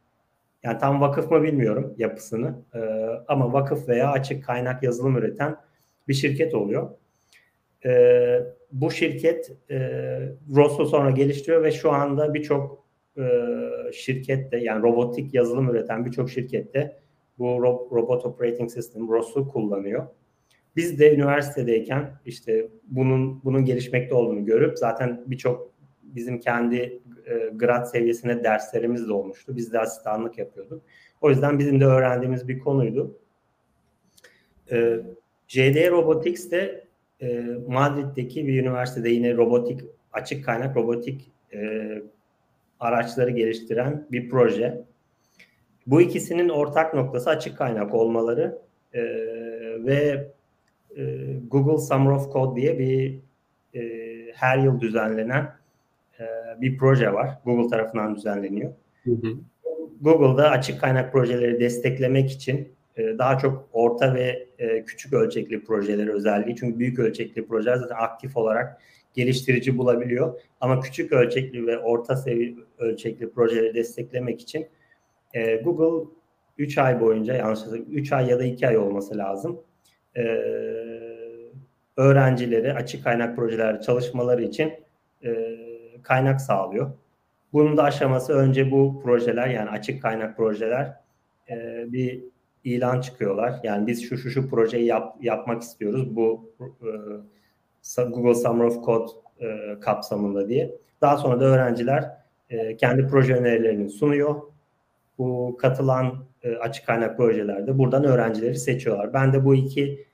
[0.66, 2.80] yani tam vakıf mı bilmiyorum yapısını e,
[3.28, 5.56] ama vakıf veya açık kaynak yazılım üreten
[6.08, 6.90] bir şirket oluyor.
[7.84, 7.92] E,
[8.72, 9.78] bu şirket e,
[10.56, 12.84] ROS'u sonra geliştiriyor ve şu anda birçok
[13.18, 13.22] e,
[13.92, 16.96] şirkette yani robotik yazılım üreten birçok şirkette
[17.38, 20.06] bu ro- Robot Operating System ROS'u kullanıyor.
[20.76, 25.70] Biz de üniversitedeyken işte bunun bunun gelişmekte olduğunu görüp zaten birçok
[26.02, 29.56] bizim kendi e, grad seviyesine derslerimiz de olmuştu.
[29.56, 30.82] Biz de asistanlık yapıyorduk.
[31.20, 33.18] O yüzden bizim de öğrendiğimiz bir konuydu.
[34.70, 35.00] E,
[35.48, 36.86] JD Robotics de
[37.22, 39.80] e, Madrid'deki bir üniversitede yine robotik
[40.12, 41.88] açık kaynak robotik e,
[42.80, 44.84] araçları geliştiren bir proje.
[45.86, 48.58] Bu ikisinin ortak noktası açık kaynak olmaları
[48.92, 49.02] e,
[49.84, 50.28] ve
[50.96, 51.02] e,
[51.48, 53.18] Google Summer of Code diye bir
[53.74, 53.82] e,
[54.34, 55.55] her yıl düzenlenen
[56.60, 57.38] bir proje var.
[57.44, 58.72] Google tarafından düzenleniyor.
[59.04, 59.36] Hı hı.
[60.00, 66.12] Google'da açık kaynak projeleri desteklemek için e, daha çok orta ve e, küçük ölçekli projeleri
[66.12, 66.56] özelliği.
[66.56, 68.80] Çünkü büyük ölçekli projeler zaten aktif olarak
[69.14, 70.40] geliştirici bulabiliyor.
[70.60, 74.66] Ama küçük ölçekli ve orta seviye ölçekli projeleri desteklemek için
[75.34, 76.10] e, Google
[76.58, 79.60] 3 ay boyunca yanlış 3 ay ya da 2 ay olması lazım.
[81.96, 84.72] öğrencileri açık kaynak projeler çalışmaları için
[86.06, 86.90] kaynak sağlıyor.
[87.52, 91.00] Bunun da aşaması önce bu projeler yani açık kaynak projeler
[91.86, 92.24] bir
[92.64, 93.60] ilan çıkıyorlar.
[93.62, 96.16] Yani biz şu şu şu projeyi yap, yapmak istiyoruz.
[96.16, 96.52] Bu
[97.96, 100.74] e, Google Summer of Code e, kapsamında diye.
[101.00, 102.10] Daha sonra da öğrenciler
[102.50, 104.42] e, kendi proje önerilerini sunuyor.
[105.18, 109.12] Bu katılan e, açık kaynak projelerde buradan öğrencileri seçiyorlar.
[109.12, 110.05] Ben de bu iki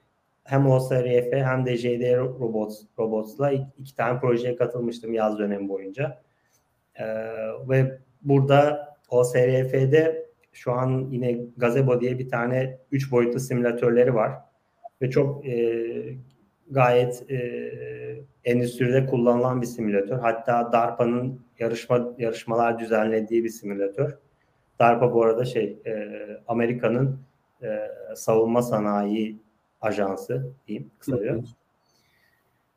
[0.45, 6.23] hem OSRF hem de JD Robots, Robots'la iki, tane projeye katılmıştım yaz dönemi boyunca.
[6.95, 7.05] E,
[7.69, 14.33] ve burada OSRF'de şu an yine Gazebo diye bir tane 3 boyutlu simülatörleri var.
[15.03, 15.85] Ve çok e,
[16.71, 17.39] gayet e,
[18.45, 20.19] endüstride kullanılan bir simülatör.
[20.19, 24.19] Hatta DARPA'nın yarışma yarışmalar düzenlediği bir simülatör.
[24.79, 27.19] DARPA bu arada şey e, Amerika'nın
[27.63, 29.39] e, savunma sanayi
[29.83, 31.40] ajansı diyeyim kısaca.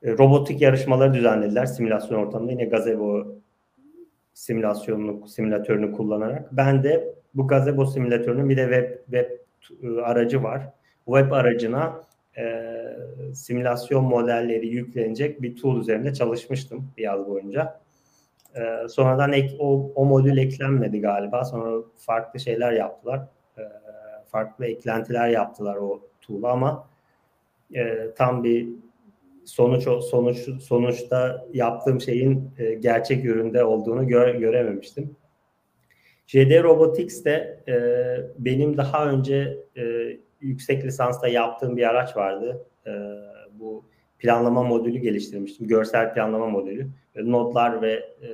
[0.04, 2.52] E, robotik yarışmaları düzenlediler simülasyon ortamında.
[2.52, 3.36] Yine Gazebo
[4.36, 6.58] simülasyonunu, simülatörünü kullanarak.
[6.58, 9.32] Ben de bu gazebo simülatörünün bir de web, web
[9.84, 10.70] e, aracı var.
[11.06, 12.02] Web aracına
[12.38, 12.74] e,
[13.34, 17.80] simülasyon modelleri yüklenecek bir tool üzerinde çalışmıştım bir yaz boyunca.
[18.56, 21.46] E, sonradan ek, o, o modül eklenmedi galiba.
[21.46, 23.28] Sonra farklı şeyler yaptılar.
[23.58, 23.64] E,
[24.28, 26.88] farklı eklentiler yaptılar o tool'a ama
[27.76, 28.70] e, tam bir
[29.46, 35.16] sonuç sonuç sonuçta yaptığım şeyin e, gerçek üründe olduğunu gör, görememiştim.
[36.28, 37.76] JD Robotics de e,
[38.40, 39.84] benim daha önce e,
[40.42, 42.66] yüksek lisansta yaptığım bir araç vardı.
[42.88, 42.92] E,
[43.60, 43.86] bu
[44.20, 45.68] planlama modülü geliştirmiştim.
[45.68, 46.90] Görsel planlama modülü.
[47.16, 48.28] Notlar ve e,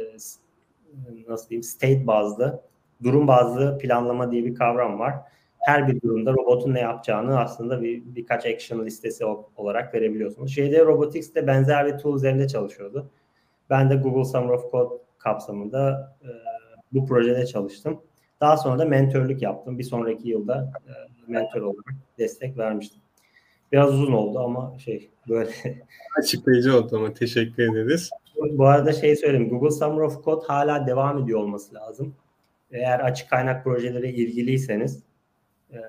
[1.27, 2.62] nasıl diyeyim state bazlı,
[3.04, 5.15] durum bazlı planlama diye bir kavram var.
[5.62, 10.52] Her bir durumda robotun ne yapacağını aslında bir birkaç action listesi olarak verebiliyorsunuz.
[10.52, 13.10] JD Robotics de benzer bir tool üzerinde çalışıyordu.
[13.69, 16.30] Ben de Google Summer of Code kapsamında e,
[16.93, 18.02] bu projede çalıştım.
[18.41, 19.80] Daha sonra da mentörlük yaptım.
[19.80, 20.91] Bir sonraki yılda e,
[21.32, 23.02] mentor olarak destek vermiştim.
[23.71, 25.52] Biraz uzun oldu ama şey böyle.
[26.19, 28.10] Açıklayıcı oldu ama teşekkür ederiz.
[28.52, 29.50] Bu arada şey söyleyeyim.
[29.50, 32.15] Google Summer of Code hala devam ediyor olması lazım.
[32.71, 35.04] Eğer açık kaynak projelere ilgiliyseniz
[35.71, 35.79] e,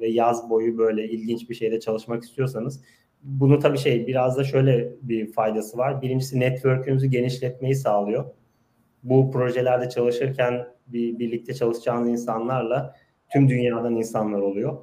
[0.00, 2.80] ve yaz boyu böyle ilginç bir şeyde çalışmak istiyorsanız
[3.24, 6.02] bunu tabii şey biraz da şöyle bir faydası var.
[6.02, 8.24] Birincisi network'ünüzü genişletmeyi sağlıyor.
[9.02, 12.96] Bu projelerde çalışırken bir birlikte çalışacağınız insanlarla
[13.32, 14.78] tüm dünyadan insanlar oluyor.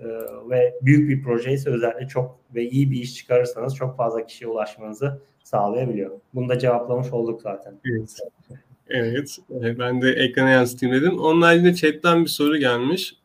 [0.00, 0.04] Ee,
[0.50, 4.50] ve büyük bir proje ise özellikle çok ve iyi bir iş çıkarırsanız çok fazla kişiye
[4.50, 6.10] ulaşmanızı sağlayabiliyor.
[6.34, 7.74] Bunu da cevaplamış olduk zaten.
[7.84, 8.18] Evet.
[8.88, 9.78] Evet.
[9.78, 11.18] Ben de ekrana yansıtayım dedim.
[11.18, 13.16] Onun haricinde chatten bir soru gelmiş.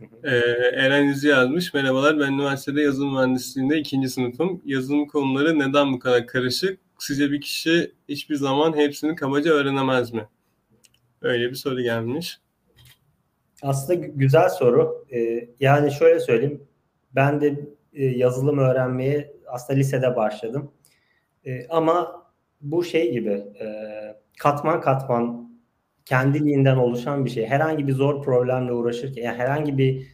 [0.00, 0.28] Ee,
[0.74, 1.74] Eren Yüzü yazmış.
[1.74, 4.62] Merhabalar ben üniversitede yazılım mühendisliğinde ikinci sınıfım.
[4.64, 6.80] Yazılım konuları neden bu kadar karışık?
[6.98, 10.28] Sizce bir kişi hiçbir zaman hepsini kabaca öğrenemez mi?
[11.22, 12.38] Öyle bir soru gelmiş.
[13.62, 15.06] Aslında güzel soru.
[15.12, 16.64] Ee, yani şöyle söyleyeyim.
[17.14, 17.60] Ben de
[17.92, 20.70] e, yazılım öğrenmeye aslında lisede başladım.
[21.46, 22.24] E, ama
[22.60, 23.66] bu şey gibi e,
[24.38, 25.43] katman katman
[26.04, 27.46] kendiliğinden oluşan bir şey.
[27.46, 30.06] Herhangi bir zor problemle uğraşırken, yani herhangi bir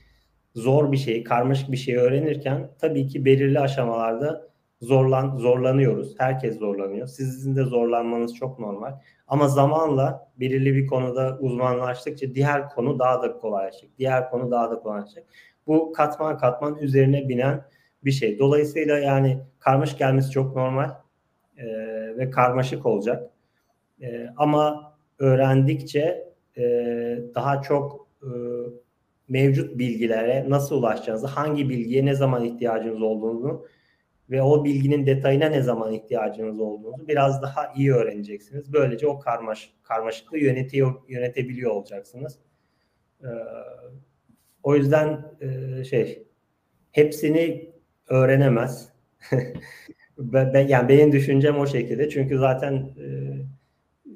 [0.54, 4.50] zor bir şey, karmaşık bir şey öğrenirken tabii ki belirli aşamalarda
[4.80, 6.14] zorlan zorlanıyoruz.
[6.18, 7.06] Herkes zorlanıyor.
[7.06, 8.92] Sizin de zorlanmanız çok normal.
[9.28, 13.90] Ama zamanla belirli bir konuda uzmanlaştıkça diğer konu daha da kolaylaşacak.
[13.98, 15.24] Diğer konu daha da kolaylaşacak.
[15.66, 17.64] Bu katman katman üzerine binen
[18.04, 18.38] bir şey.
[18.38, 20.90] Dolayısıyla yani karmaşık gelmesi çok normal
[21.56, 21.66] e,
[22.16, 23.30] ve karmaşık olacak.
[24.02, 24.89] E, ama
[25.20, 26.62] öğrendikçe e,
[27.34, 28.30] daha çok e,
[29.28, 33.66] mevcut bilgilere nasıl ulaşacağınızı, hangi bilgiye ne zaman ihtiyacınız olduğunu
[34.30, 38.72] ve o bilginin detayına ne zaman ihtiyacınız olduğunu biraz daha iyi öğreneceksiniz.
[38.72, 42.38] Böylece o karmaş, karmaşıklığı yönetiyor, yönetebiliyor olacaksınız.
[43.22, 43.26] Ee,
[44.62, 46.26] o yüzden e, şey
[46.92, 47.70] hepsini
[48.08, 48.88] öğrenemez.
[50.18, 52.08] ben, yani benim düşüncem o şekilde.
[52.08, 53.06] Çünkü zaten e,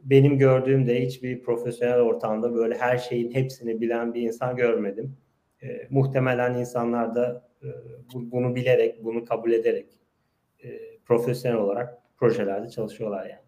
[0.05, 5.17] benim gördüğümde hiçbir profesyonel ortamda böyle her şeyin hepsini bilen bir insan görmedim.
[5.62, 7.69] E, muhtemelen insanlar da e,
[8.14, 9.87] bu, bunu bilerek, bunu kabul ederek
[10.64, 13.45] e, profesyonel olarak projelerde çalışıyorlar yani.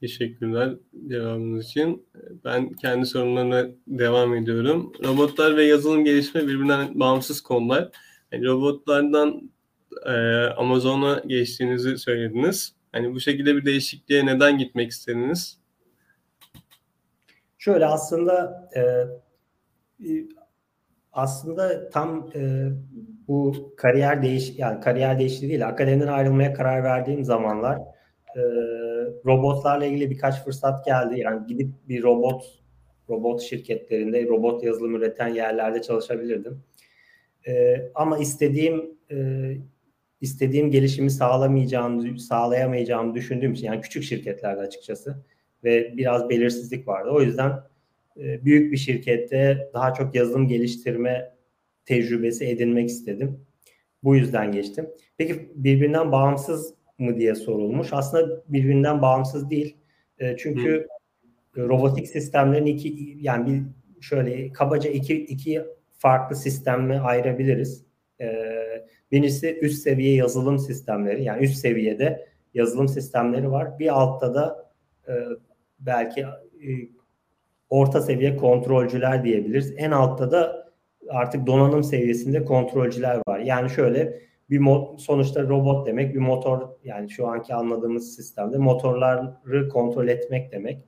[0.00, 0.74] Teşekkürler
[1.08, 2.06] cevabınız için.
[2.44, 4.92] Ben kendi sorunlarına devam ediyorum.
[5.04, 7.90] Robotlar ve yazılım gelişme birbirinden bağımsız konular.
[8.32, 9.50] Yani robotlardan
[10.06, 10.12] e,
[10.56, 12.74] Amazon'a geçtiğinizi söylediniz.
[12.94, 15.58] Hani bu şekilde bir değişikliğe neden gitmek istediniz?
[17.58, 18.82] Şöyle aslında e,
[21.12, 22.68] aslında tam e,
[23.28, 27.78] bu kariyer değiş yani kariyer değişti değil akademiden ayrılmaya karar verdiğim zamanlar
[28.36, 28.40] e,
[29.26, 31.20] robotlarla ilgili birkaç fırsat geldi.
[31.20, 32.44] Yani gidip bir robot
[33.08, 36.62] robot şirketlerinde robot yazılım üreten yerlerde çalışabilirdim.
[37.46, 39.16] E, ama istediğim e,
[40.24, 45.24] istediğim gelişimi sağlamayacağımı sağlayamayacağımı düşündüğüm için yani küçük şirketlerde açıkçası
[45.64, 47.10] ve biraz belirsizlik vardı.
[47.10, 47.52] O yüzden
[48.16, 51.34] e, büyük bir şirkette daha çok yazılım geliştirme
[51.84, 53.40] tecrübesi edinmek istedim.
[54.02, 54.90] Bu yüzden geçtim.
[55.16, 57.88] Peki birbirinden bağımsız mı diye sorulmuş.
[57.92, 59.76] Aslında birbirinden bağımsız değil.
[60.18, 60.86] E, çünkü
[61.52, 61.68] Hı.
[61.68, 63.62] robotik sistemlerin iki yani bir
[64.02, 65.64] şöyle kabaca iki iki
[65.98, 67.84] farklı sistemi ayırabiliriz.
[68.20, 68.26] E,
[69.14, 73.78] birincisi üst seviye yazılım sistemleri yani üst seviyede yazılım sistemleri var.
[73.78, 74.70] Bir altta da
[75.78, 76.26] belki
[77.70, 79.74] orta seviye kontrolcüler diyebiliriz.
[79.76, 80.72] En altta da
[81.08, 83.38] artık donanım seviyesinde kontrolcüler var.
[83.38, 89.68] Yani şöyle bir mod, sonuçta robot demek bir motor yani şu anki anladığımız sistemde motorları
[89.68, 90.78] kontrol etmek demek.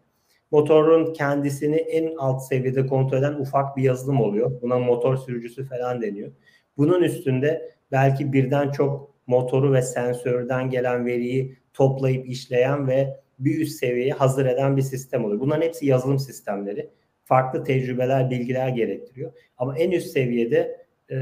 [0.50, 4.62] Motorun kendisini en alt seviyede kontrol eden ufak bir yazılım oluyor.
[4.62, 6.32] Buna motor sürücüsü falan deniyor.
[6.76, 13.78] Bunun üstünde belki birden çok motoru ve sensörden gelen veriyi toplayıp işleyen ve bir üst
[13.78, 15.40] seviyeye hazır eden bir sistem oluyor.
[15.40, 16.90] Bunların hepsi yazılım sistemleri.
[17.24, 19.32] Farklı tecrübeler, bilgiler gerektiriyor.
[19.58, 21.16] Ama en üst seviyede e,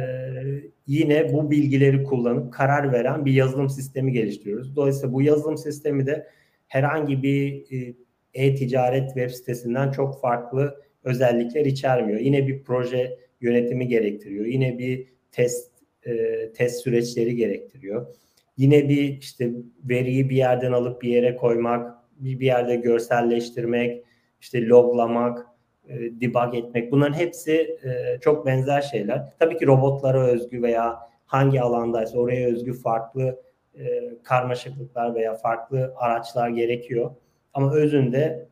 [0.87, 4.77] yine bu bilgileri kullanıp karar veren bir yazılım sistemi geliştiriyoruz.
[4.77, 6.27] Dolayısıyla bu yazılım sistemi de
[6.69, 7.95] herhangi bir e,
[8.35, 12.21] e-ticaret web sitesinden çok farklı özellikler içermiyor.
[12.21, 14.47] Yine bir proje yönetimi gerektiriyor.
[14.47, 15.74] Yine bir test
[16.07, 18.07] e, test süreçleri gerektiriyor.
[18.57, 19.53] Yine bir işte
[19.85, 24.05] veriyi bir yerden alıp bir yere koymak, bir, bir yerde görselleştirmek,
[24.41, 25.47] işte loglamak,
[25.89, 29.33] e, debug etmek bunların hepsi e, çok benzer şeyler.
[29.39, 33.43] Tabii ki robotlara özgü veya hangi alandaysa oraya özgü farklı
[33.79, 37.11] e, karmaşıklıklar veya farklı araçlar gerekiyor.
[37.55, 38.49] Ama özünde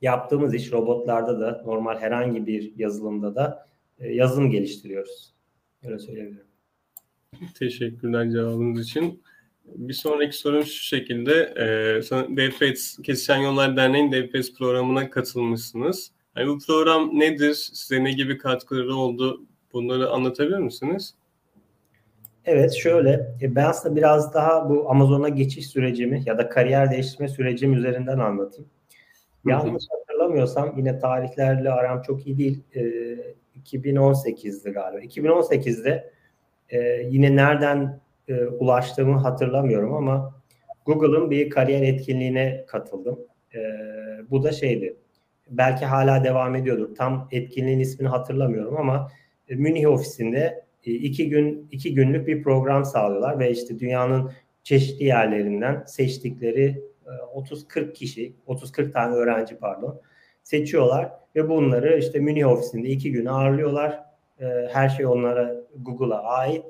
[0.00, 3.66] yaptığımız iş robotlarda da normal herhangi bir yazılımda da
[3.98, 5.34] e, yazılım geliştiriyoruz.
[5.84, 6.51] Öyle söyleyebilirim.
[7.58, 9.22] Teşekkürler cevabınız için.
[9.64, 11.32] Bir sonraki sorum şu şekilde.
[11.56, 11.66] E,
[12.36, 16.10] DevPets, Kesişen Yollar Derneği'nin DevPets programına katılmışsınız.
[16.36, 17.54] Yani bu program nedir?
[17.54, 19.42] Size ne gibi katkıları oldu?
[19.72, 21.14] Bunları anlatabilir misiniz?
[22.44, 27.28] Evet şöyle e, ben aslında biraz daha bu Amazon'a geçiş sürecimi ya da kariyer değiştirme
[27.28, 28.70] sürecim üzerinden anlatayım.
[29.46, 32.62] Yanlış hatırlamıyorsam yine tarihlerle aram çok iyi değil.
[32.74, 32.82] E,
[33.64, 35.00] 2018'di galiba.
[35.00, 36.12] 2018'de
[36.72, 40.34] e, yine nereden e, ulaştığımı hatırlamıyorum ama
[40.86, 43.18] Google'ın bir kariyer etkinliğine katıldım.
[43.54, 43.60] E,
[44.30, 44.96] bu da şeydi.
[45.50, 46.94] Belki hala devam ediyordur.
[46.94, 49.10] Tam etkinliğin ismini hatırlamıyorum ama
[49.48, 54.32] e, Münih ofisinde e, iki gün iki günlük bir program sağlıyorlar ve işte dünyanın
[54.62, 56.82] çeşitli yerlerinden seçtikleri
[57.34, 60.00] 30-40 e, kişi, 30-40 tane öğrenci pardon
[60.42, 64.11] seçiyorlar ve bunları işte Münih ofisinde iki gün ağırlıyorlar.
[64.42, 66.64] E, her şey onlara Google'a ait.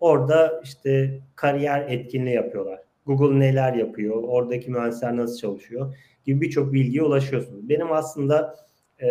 [0.00, 2.80] Orada işte kariyer etkinliği yapıyorlar.
[3.06, 7.68] Google neler yapıyor, oradaki mühendisler nasıl çalışıyor gibi birçok bilgiye ulaşıyorsunuz.
[7.68, 8.56] Benim aslında
[9.02, 9.06] e,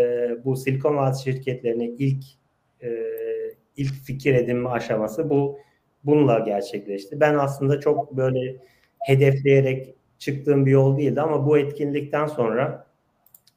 [0.46, 2.24] bu Silikon Vadisi şirketlerine ilk
[2.84, 2.90] e,
[3.78, 5.60] ilk fikir edinme aşaması bu
[6.04, 7.20] bununla gerçekleşti.
[7.20, 8.58] Ben aslında çok böyle
[9.00, 12.88] hedefleyerek çıktığım bir yol değildi ama bu etkinlikten sonra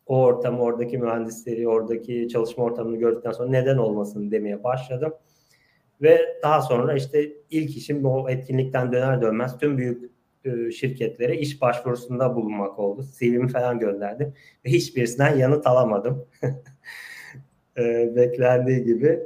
[0.07, 5.15] o ortamı, oradaki mühendisleri, oradaki çalışma ortamını gördükten sonra neden olmasın demeye başladım.
[6.03, 10.11] Ve daha sonra işte ilk işim o etkinlikten döner dönmez tüm büyük
[10.45, 13.05] e, şirketlere iş başvurusunda bulunmak oldu.
[13.19, 16.27] CV'mi falan gönderdim ve hiçbirisinden yanıt alamadım.
[17.79, 19.21] e, beklendiği gibi.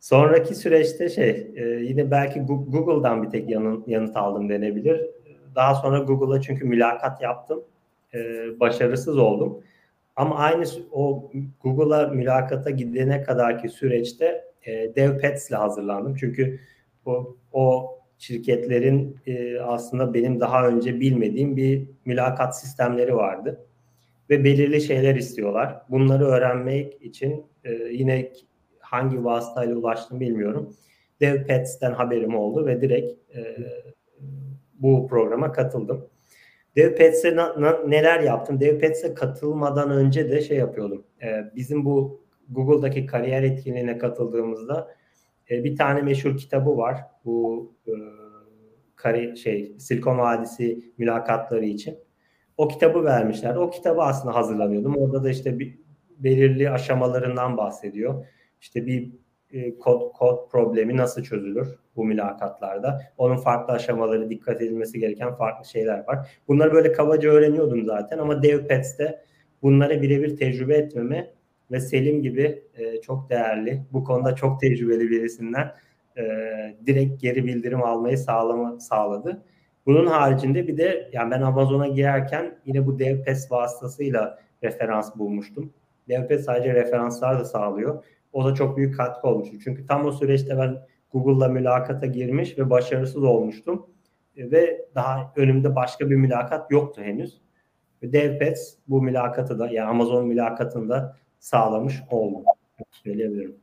[0.00, 5.06] Sonraki süreçte şey e, yine belki Google'dan bir tek yanıt, yanıt aldım denebilir.
[5.54, 7.64] Daha sonra Google'a çünkü mülakat yaptım.
[8.60, 9.62] Başarısız oldum.
[10.16, 11.30] Ama aynı o
[11.62, 16.14] Google'a mülakata gidene kadarki süreçte e, DevPets ile hazırlandım.
[16.14, 16.60] Çünkü
[17.06, 23.66] o, o şirketlerin e, aslında benim daha önce bilmediğim bir mülakat sistemleri vardı.
[24.30, 25.82] Ve belirli şeyler istiyorlar.
[25.90, 28.32] Bunları öğrenmek için e, yine
[28.80, 30.74] hangi vasıtayla ulaştım bilmiyorum.
[31.20, 33.56] DevPets'ten haberim oldu ve direkt e,
[34.74, 36.06] bu programa katıldım.
[36.76, 37.36] DevPets'e
[37.86, 38.60] neler yaptım?
[38.60, 41.04] DevPets'e katılmadan önce de şey yapıyordum.
[41.22, 44.94] E, bizim bu Google'daki kariyer etkinliğine katıldığımızda
[45.50, 47.00] e, bir tane meşhur kitabı var.
[47.24, 47.92] Bu e,
[48.96, 51.98] kari, şey Silikon Vadisi mülakatları için.
[52.56, 53.56] O kitabı vermişler.
[53.56, 54.96] O kitabı aslında hazırlanıyordum.
[54.96, 55.78] Orada da işte bir
[56.18, 58.26] belirli aşamalarından bahsediyor.
[58.60, 59.12] İşte bir
[59.50, 63.00] e, kod kod problemi nasıl çözülür bu mülakatlarda?
[63.18, 66.28] Onun farklı aşamaları, dikkat edilmesi gereken farklı şeyler var.
[66.48, 69.24] Bunları böyle kabaca öğreniyordum zaten ama DevPets'te
[69.62, 71.30] bunları birebir tecrübe etmeme
[71.70, 75.72] ve Selim gibi e, çok değerli, bu konuda çok tecrübeli birisinden
[76.16, 76.22] e,
[76.86, 79.42] direkt geri bildirim almayı sağlama, sağladı.
[79.86, 85.72] Bunun haricinde bir de yani ben Amazon'a girerken yine bu DevPets vasıtasıyla referans bulmuştum.
[86.08, 88.04] DevPets sadece referanslar da sağlıyor.
[88.32, 89.56] O da çok büyük katkı olmuştu.
[89.64, 90.76] Çünkü tam o süreçte ben
[91.14, 93.86] Google'la mülakata girmiş ve başarısız olmuştum.
[94.36, 97.40] E, ve daha önümde başka bir mülakat yoktu henüz.
[98.02, 102.44] Ve DevPets bu mülakatı da yani Amazon mülakatında sağlamış oldu.
[102.90, 103.56] Söyleyebilirim.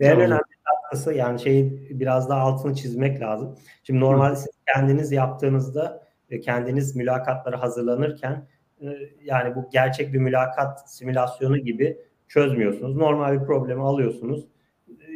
[0.00, 3.56] Ve en önemli katkısı yani şeyi biraz daha altını çizmek lazım.
[3.82, 8.46] Şimdi normalde siz kendiniz yaptığınızda ve kendiniz mülakatları hazırlanırken
[8.80, 8.86] e,
[9.22, 11.98] yani bu gerçek bir mülakat simülasyonu gibi
[12.28, 12.96] çözmüyorsunuz.
[12.96, 14.48] Normal bir problemi alıyorsunuz.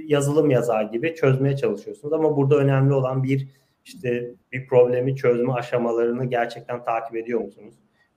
[0.07, 2.13] Yazılım yazar gibi çözmeye çalışıyorsunuz.
[2.13, 3.49] Ama burada önemli olan bir
[3.85, 7.75] işte bir problemi çözme aşamalarını gerçekten takip ediyor musunuz?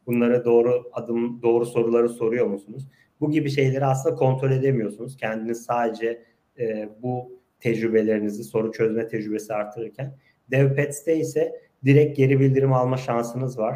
[0.08, 2.88] Bunlara doğru adım, doğru soruları soruyor musunuz?
[3.22, 5.18] Bu gibi şeyleri aslında kontrol edemiyorsunuz.
[5.18, 6.22] Kendiniz sadece
[6.60, 10.18] e, bu tecrübelerinizi, soru çözme tecrübesi artırırken.
[10.52, 13.76] DevPets'te ise direkt geri bildirim alma şansınız var.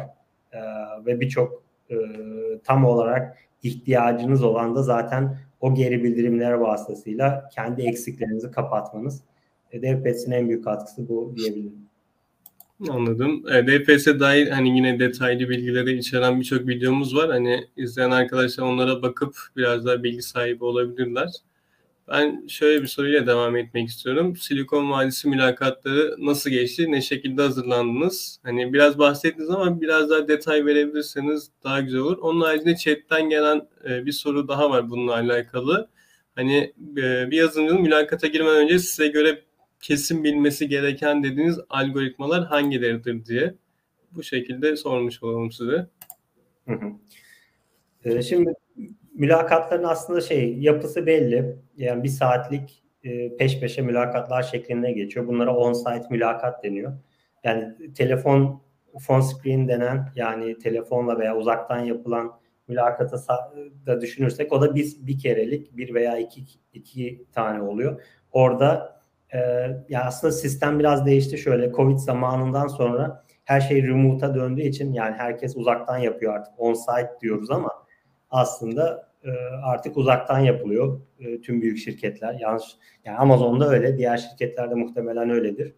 [0.52, 0.58] E,
[1.06, 1.96] ve birçok e,
[2.64, 9.20] tam olarak ihtiyacınız olan da zaten o geri bildirimler vasıtasıyla kendi eksiklerinizi kapatmanız.
[9.72, 9.82] E,
[10.32, 11.90] en büyük katkısı bu diyebilirim.
[12.88, 13.44] Anladım.
[13.52, 13.66] E,
[14.20, 17.30] dair hani yine detaylı bilgileri içeren birçok videomuz var.
[17.30, 21.30] Hani izleyen arkadaşlar onlara bakıp biraz daha bilgi sahibi olabilirler.
[22.10, 24.36] Ben şöyle bir soruyla devam etmek istiyorum.
[24.36, 26.92] Silikon Vadisi mülakatları nasıl geçti?
[26.92, 28.40] Ne şekilde hazırlandınız?
[28.42, 32.18] Hani biraz bahsettiniz ama biraz daha detay verebilirseniz daha güzel olur.
[32.18, 35.88] Onun haricinde chatten gelen e, bir soru daha var bununla alakalı.
[36.34, 39.42] Hani e, bir yazılımcının mülakata girmeden önce size göre
[39.80, 43.54] kesin bilmesi gereken dediğiniz algoritmalar hangileridir diye
[44.12, 45.86] bu şekilde sormuş olalım size.
[46.68, 46.92] Hı hı.
[48.04, 48.54] Ee, şimdi
[49.20, 51.56] mülakatların aslında şey yapısı belli.
[51.76, 55.26] Yani bir saatlik e, peş peşe mülakatlar şeklinde geçiyor.
[55.26, 56.92] Bunlara on-site mülakat deniyor.
[57.44, 58.62] Yani telefon
[59.06, 62.32] phone screen denen yani telefonla veya uzaktan yapılan
[62.68, 63.16] mülakatı
[63.86, 68.02] da düşünürsek o da bir, bir kerelik bir veya iki, iki tane oluyor.
[68.32, 69.00] Orada
[69.34, 69.38] e,
[69.88, 75.14] ya aslında sistem biraz değişti şöyle Covid zamanından sonra her şey remote'a döndüğü için yani
[75.14, 77.70] herkes uzaktan yapıyor artık on-site diyoruz ama
[78.30, 79.30] aslında e,
[79.62, 82.34] artık uzaktan yapılıyor e, tüm büyük şirketler.
[82.40, 82.64] Yanlış
[83.04, 85.74] yani Amazon'da öyle, diğer şirketlerde muhtemelen öyledir.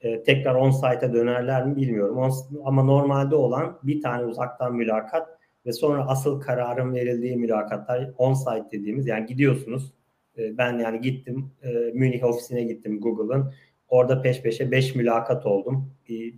[0.00, 2.32] E, tekrar on-site'a dönerler mi bilmiyorum.
[2.64, 5.28] Ama normalde olan bir tane uzaktan mülakat
[5.66, 9.92] ve sonra asıl kararın verildiği mülakatlar on-site dediğimiz yani gidiyorsunuz.
[10.38, 11.50] Ben yani gittim
[11.94, 13.52] Münih ofisine gittim Google'ın.
[13.88, 15.90] Orada peş peşe 5 mülakat oldum.
[16.08, 16.34] Bir,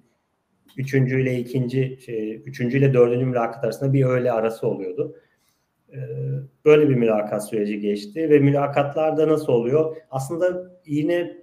[0.76, 5.16] üçüncüyle ikinci, şey, üçüncüyle dördüncü mülakat arasında bir öğle arası oluyordu.
[5.92, 5.98] Ee,
[6.64, 9.96] böyle bir mülakat süreci geçti ve mülakatlarda nasıl oluyor?
[10.10, 11.36] Aslında yine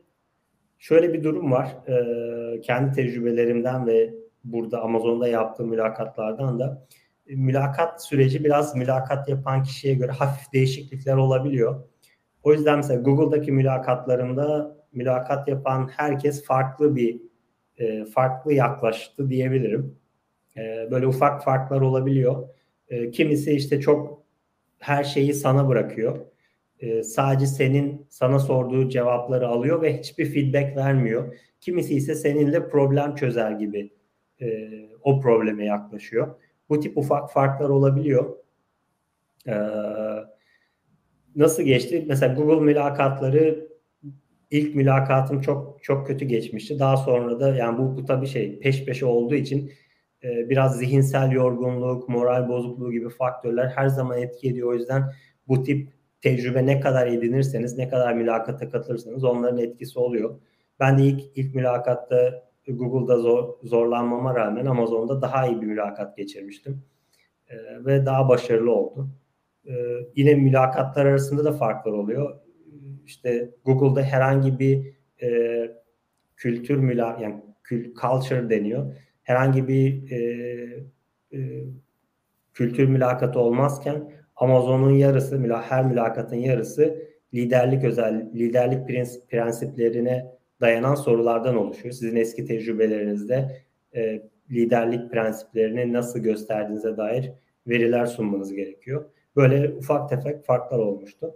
[0.77, 1.77] şöyle bir durum var.
[1.87, 6.87] Ee, kendi tecrübelerimden ve burada Amazon'da yaptığım mülakatlardan da
[7.27, 11.83] e, mülakat süreci biraz mülakat yapan kişiye göre hafif değişiklikler olabiliyor.
[12.43, 17.21] O yüzden mesela Google'daki mülakatlarında mülakat yapan herkes farklı bir
[17.77, 19.99] e, farklı yaklaştı diyebilirim.
[20.57, 22.49] E, böyle ufak farklar olabiliyor.
[23.13, 24.24] kimisi işte çok
[24.85, 26.19] her şeyi sana bırakıyor.
[26.79, 31.35] E, sadece senin sana sorduğu cevapları alıyor ve hiçbir feedback vermiyor.
[31.61, 33.93] Kimisi ise seninle problem çözer gibi
[34.41, 34.69] e,
[35.01, 36.35] o probleme yaklaşıyor.
[36.69, 38.35] Bu tip ufak farklar olabiliyor.
[39.47, 39.55] E,
[41.35, 42.05] nasıl geçti?
[42.07, 43.67] Mesela Google mülakatları
[44.51, 46.79] ilk mülakatım çok çok kötü geçmişti.
[46.79, 49.71] Daha sonra da yani bu, bu tabii şey peş peşe olduğu için
[50.49, 54.69] biraz zihinsel yorgunluk, moral bozukluğu gibi faktörler her zaman etki ediyor.
[54.69, 55.03] O yüzden
[55.47, 55.89] bu tip
[56.21, 60.39] tecrübe ne kadar edinirseniz, ne kadar mülakata katılırsanız onların etkisi oluyor.
[60.79, 66.83] Ben de ilk ilk mülakatta Google'da zor, zorlanmama rağmen Amazon'da daha iyi bir mülakat geçirmiştim.
[67.47, 67.55] E,
[67.85, 69.09] ve daha başarılı oldu.
[69.67, 69.73] E,
[70.15, 72.39] yine mülakatlar arasında da farklar oluyor.
[73.05, 75.71] İşte Google'da herhangi bir e,
[76.35, 77.43] kültür mülakat yani
[78.01, 78.95] culture deniyor
[79.25, 80.17] herhangi bir e,
[81.33, 81.63] e,
[82.53, 91.55] kültür mülakatı olmazken Amazon'un yarısı, her mülakatın yarısı liderlik özel, liderlik prens, prensiplerine dayanan sorulardan
[91.55, 91.93] oluşuyor.
[91.93, 93.61] Sizin eski tecrübelerinizde
[93.95, 94.21] e,
[94.51, 97.31] liderlik prensiplerini nasıl gösterdiğinize dair
[97.67, 99.05] veriler sunmanız gerekiyor.
[99.35, 101.35] Böyle ufak tefek farklar olmuştu.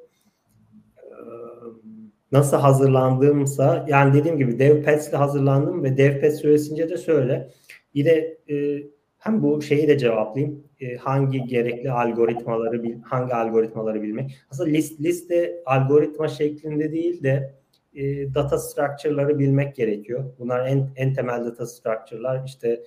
[2.31, 7.49] Nasıl hazırlandığımsa yani dediğim gibi DevPads ile hazırlandım ve DevPads süresince de şöyle
[7.93, 8.09] Yine
[8.49, 8.83] e,
[9.17, 10.63] hem bu şeyi de cevaplayayım.
[10.79, 14.37] E, hangi gerekli algoritmaları hangi algoritmaları bilmek.
[14.51, 17.59] Aslında list, liste algoritma şeklinde değil de
[17.93, 20.33] e, data structure'ları bilmek gerekiyor.
[20.39, 22.83] Bunlar en, en temel data structure'lar işte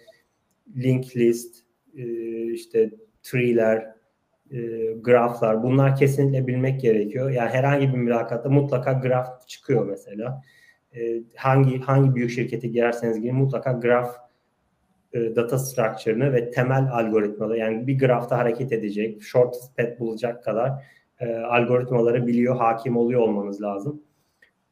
[0.77, 1.57] link list,
[1.97, 2.05] e,
[2.53, 2.91] işte
[3.23, 3.95] tree'ler,
[4.51, 4.59] e,
[5.01, 7.31] graflar bunlar kesinlikle bilmek gerekiyor.
[7.31, 10.43] Yani herhangi bir mülakatta mutlaka graf çıkıyor mesela.
[10.97, 14.17] E, hangi hangi büyük şirkete girerseniz girin mutlaka graf
[15.13, 20.73] e, data structure'ını ve temel algoritmaları yani bir grafta hareket edecek, short path bulacak kadar
[21.21, 24.03] e, algoritmaları biliyor, hakim oluyor olmanız lazım.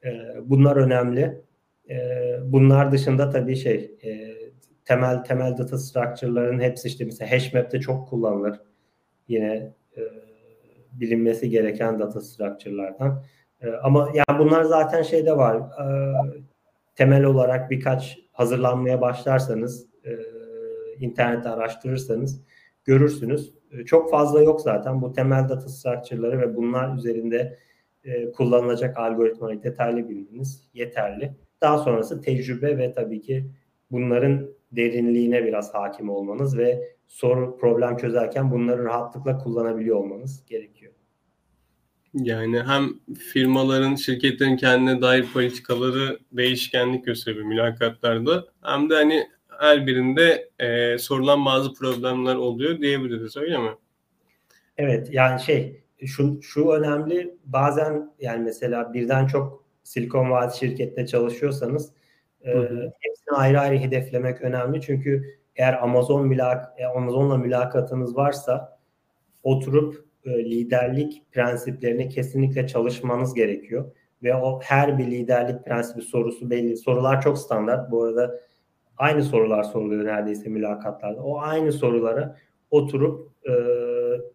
[0.04, 0.10] E,
[0.42, 1.40] bunlar önemli.
[1.90, 1.96] E,
[2.44, 4.30] bunlar dışında tabii şey e,
[4.84, 8.60] temel temel data structure'ların hepsi işte mesela HashMap'te çok kullanılır.
[9.28, 10.00] Yine e,
[10.92, 13.24] bilinmesi gereken data structure'lardan.
[13.60, 15.56] E, ama yani bunlar zaten şeyde var.
[15.56, 15.86] E,
[16.94, 20.18] temel olarak birkaç hazırlanmaya başlarsanız e,
[20.98, 22.44] internette araştırırsanız
[22.84, 23.54] görürsünüz.
[23.70, 27.58] E, çok fazla yok zaten bu temel data structure'ları ve bunlar üzerinde
[28.04, 31.34] e, kullanılacak algoritmayı detaylı bilmeniz yeterli.
[31.60, 33.50] Daha sonrası tecrübe ve tabii ki
[33.90, 40.92] bunların derinliğine biraz hakim olmanız ve soru problem çözerken bunları rahatlıkla kullanabiliyor olmanız gerekiyor.
[42.14, 42.88] Yani hem
[43.32, 49.26] firmaların, şirketlerin kendine dair politikaları değişkenlik gösteriyor mülakatlarda hem de hani
[49.60, 53.70] her birinde e, sorulan bazı problemler oluyor diyebiliriz öyle mi?
[54.76, 61.92] Evet yani şey şu, şu önemli bazen yani mesela birden çok Silikon Vadisi şirkette çalışıyorsanız
[62.44, 62.52] e,
[63.00, 68.78] hepsini ayrı ayrı hedeflemek önemli çünkü eğer Amazon mülak e, Amazon'la mülakatınız varsa
[69.42, 73.92] oturup e, liderlik prensiplerini kesinlikle çalışmanız gerekiyor
[74.22, 76.76] ve o her bir liderlik prensibi sorusu belli.
[76.76, 77.90] Sorular çok standart.
[77.90, 78.40] Bu arada
[79.00, 81.22] aynı sorular soruluyor neredeyse mülakatlarda.
[81.22, 82.36] O aynı sorulara
[82.70, 83.52] oturup e,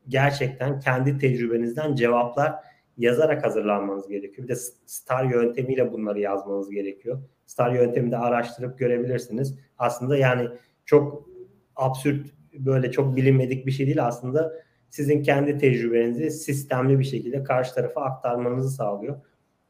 [0.07, 2.55] gerçekten kendi tecrübenizden cevaplar
[2.97, 4.47] yazarak hazırlanmanız gerekiyor.
[4.47, 7.21] Bir de STAR yöntemiyle bunları yazmanız gerekiyor.
[7.45, 9.59] STAR yönteminde araştırıp görebilirsiniz.
[9.77, 10.49] Aslında yani
[10.85, 11.29] çok
[11.75, 14.53] absürt böyle çok bilinmedik bir şey değil aslında
[14.89, 19.15] sizin kendi tecrübenizi sistemli bir şekilde karşı tarafa aktarmanızı sağlıyor.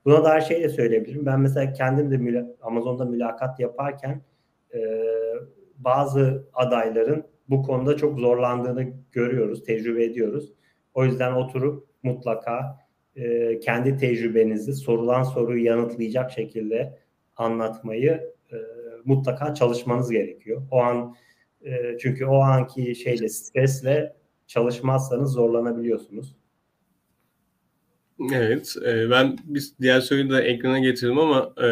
[0.06, 1.26] Buna dair şey de söyleyebilirim.
[1.26, 4.22] Ben mesela kendim de müla- Amazon'da mülakat yaparken
[4.76, 4.80] e,
[5.78, 10.53] bazı adayların bu konuda çok zorlandığını görüyoruz, tecrübe ediyoruz.
[10.93, 12.78] O yüzden oturup mutlaka
[13.15, 16.99] e, kendi tecrübenizi sorulan soruyu yanıtlayacak şekilde
[17.36, 18.55] anlatmayı e,
[19.05, 20.61] mutlaka çalışmanız gerekiyor.
[20.71, 21.15] O an
[21.65, 24.15] e, çünkü o anki şeyle stresle
[24.47, 26.36] çalışmazsanız zorlanabiliyorsunuz.
[28.34, 31.68] Evet, e, ben biz diğer soruyu da ekrana getirdim ama e,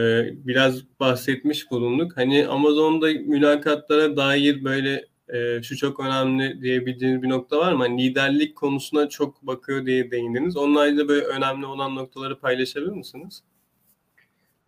[0.48, 2.18] biraz bahsetmiş bulunduk.
[2.18, 7.84] Hani Amazon'da mülakatlara dair böyle e, şu çok önemli diyebildiğiniz bir nokta var mı?
[7.84, 10.58] Hani liderlik konusuna çok bakıyor diye değindiniz.
[10.58, 13.44] Onun ayrıca böyle önemli olan noktaları paylaşabilir misiniz?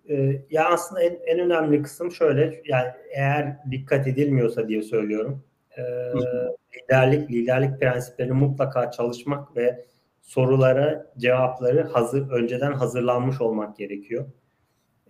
[0.10, 5.44] E, ya aslında en, en önemli kısım şöyle, yani eğer dikkat edilmiyorsa diye söylüyorum.
[5.78, 5.82] E,
[6.78, 9.86] liderlik, liderlik prensiplerini mutlaka çalışmak ve
[10.26, 14.26] sorulara cevapları hazır önceden hazırlanmış olmak gerekiyor.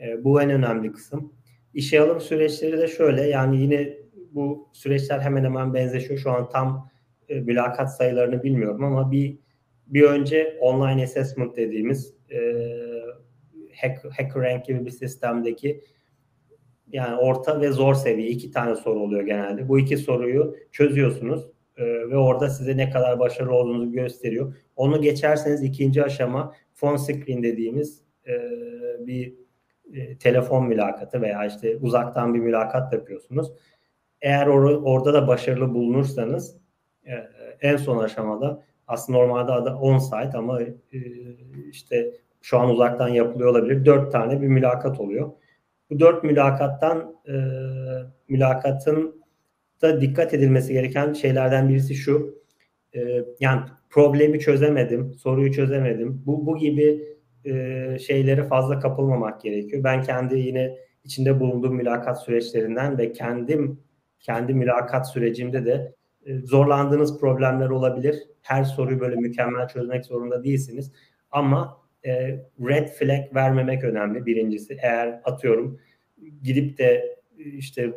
[0.01, 1.33] E, bu en önemli kısım.
[1.73, 3.97] İşe alım süreçleri de şöyle yani yine
[4.31, 6.19] bu süreçler hemen hemen benzeşiyor.
[6.19, 6.89] Şu an tam
[7.29, 9.37] e, mülakat sayılarını bilmiyorum ama bir
[9.87, 12.39] bir önce online assessment dediğimiz e,
[13.81, 15.81] hack, HackerRank gibi bir sistemdeki
[16.87, 19.69] yani orta ve zor seviye iki tane soru oluyor genelde.
[19.69, 24.55] Bu iki soruyu çözüyorsunuz e, ve orada size ne kadar başarılı olduğunuzu gösteriyor.
[24.75, 28.33] Onu geçerseniz ikinci aşama phone screen dediğimiz e,
[28.99, 29.33] bir
[29.93, 33.53] e, telefon mülakatı veya işte uzaktan bir mülakat yapıyorsunuz.
[34.21, 36.57] Eğer or- orada da başarılı bulunursanız
[37.05, 37.13] e,
[37.61, 40.75] en son aşamada aslında normalde adı on site ama e,
[41.69, 42.11] işte
[42.41, 43.85] şu an uzaktan yapılıyor olabilir.
[43.85, 45.31] Dört tane bir mülakat oluyor.
[45.89, 47.33] Bu dört mülakattan e,
[48.27, 49.24] mülakatın
[49.81, 52.43] da dikkat edilmesi gereken şeylerden birisi şu.
[52.95, 56.23] E, yani problemi çözemedim, soruyu çözemedim.
[56.25, 57.15] Bu, bu gibi
[57.45, 59.83] e, şeylere fazla kapılmamak gerekiyor.
[59.83, 63.79] Ben kendi yine içinde bulunduğum mülakat süreçlerinden ve kendim
[64.19, 65.93] kendi mülakat sürecimde de
[66.25, 68.15] e, zorlandığınız problemler olabilir.
[68.41, 70.91] Her soruyu böyle mükemmel çözmek zorunda değilsiniz.
[71.31, 72.11] Ama e,
[72.59, 74.77] red flag vermemek önemli birincisi.
[74.81, 75.79] Eğer atıyorum
[76.43, 77.93] gidip de işte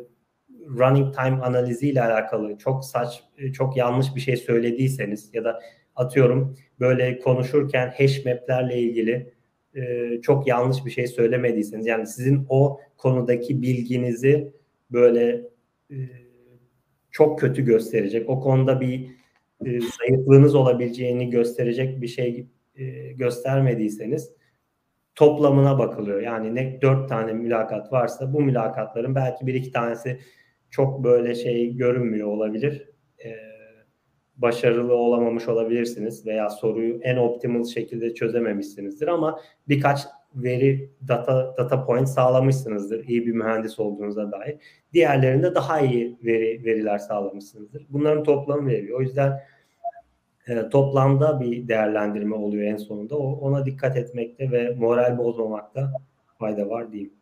[0.77, 5.59] running time analiziyle alakalı çok saç çok yanlış bir şey söylediyseniz ya da
[5.95, 9.33] atıyorum böyle konuşurken hash map'lerle ilgili
[9.75, 14.53] e, çok yanlış bir şey söylemediyseniz yani sizin o konudaki bilginizi
[14.91, 15.49] böyle
[15.91, 15.97] e,
[17.11, 19.07] çok kötü gösterecek o konuda bir
[19.65, 24.33] e, zayıflığınız olabileceğini gösterecek bir şey e, göstermediyseniz
[25.15, 26.21] toplamına bakılıyor.
[26.21, 30.19] Yani ne dört tane mülakat varsa bu mülakatların belki bir iki tanesi
[30.69, 32.89] çok böyle şey görünmüyor olabilir.
[33.25, 33.35] Ee,
[34.37, 39.99] başarılı olamamış olabilirsiniz veya soruyu en optimal şekilde çözememişsinizdir ama birkaç
[40.35, 44.57] veri data data point sağlamışsınızdır iyi bir mühendis olduğunuza dair.
[44.93, 47.85] Diğerlerinde daha iyi veri veriler sağlamışsınızdır.
[47.89, 48.99] Bunların toplamı veriyor.
[48.99, 49.39] O yüzden
[50.47, 53.17] e, toplamda bir değerlendirme oluyor en sonunda.
[53.17, 55.93] O, ona dikkat etmekte ve moral bozmamakta
[56.39, 57.13] fayda var diyeyim.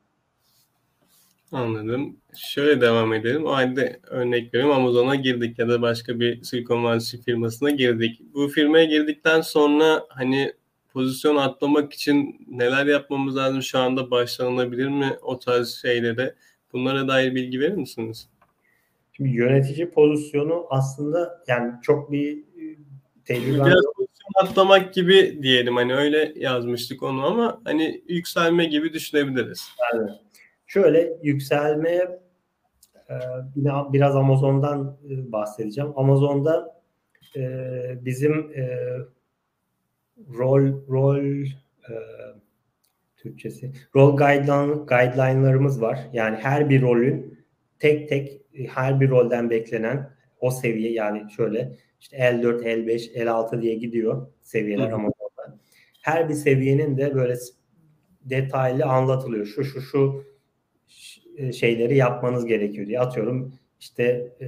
[1.51, 2.17] Anladım.
[2.37, 3.45] Şöyle devam edelim.
[3.45, 8.21] O halde örnek veriyorum Amazon'a girdik ya da başka bir Silikon Vadisi firmasına girdik.
[8.33, 10.53] Bu firmaya girdikten sonra hani
[10.93, 13.61] pozisyon atlamak için neler yapmamız lazım?
[13.61, 16.35] Şu anda başlanılabilir mi o tarz şeylere?
[16.73, 18.29] Bunlara dair bilgi verir misiniz?
[19.13, 22.43] Şimdi yönetici pozisyonu aslında yani çok bir
[23.25, 29.69] tecrübe Biraz pozisyon atlamak gibi diyelim hani öyle yazmıştık onu ama hani yükselme gibi düşünebiliriz.
[29.93, 30.09] Evet.
[30.67, 32.19] Şöyle yükselmeye
[33.09, 33.15] e,
[33.55, 35.91] yine biraz Amazon'dan e, bahsedeceğim.
[35.95, 36.81] Amazon'da
[37.35, 37.41] e,
[38.05, 38.51] bizim
[40.37, 41.45] rol rol
[43.17, 45.99] Türkçesi rol guideline guideline'larımız var.
[46.13, 47.39] Yani her bir rolün
[47.79, 50.09] tek tek her bir rolden beklenen
[50.39, 55.59] o seviye yani şöyle işte L4, L5, L6 diye gidiyor seviyeler Amazon'da.
[56.01, 57.35] Her bir seviyenin de böyle
[58.21, 59.45] detaylı anlatılıyor.
[59.45, 60.23] Şu şu şu
[61.37, 64.47] e, şeyleri yapmanız gerekiyor diye atıyorum işte e,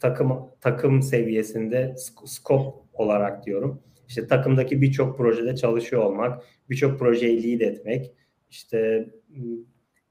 [0.00, 1.94] takım takım seviyesinde
[2.26, 3.82] scope olarak diyorum.
[4.08, 8.12] İşte takımdaki birçok projede çalışıyor olmak, birçok projeyi lead etmek,
[8.50, 9.08] işte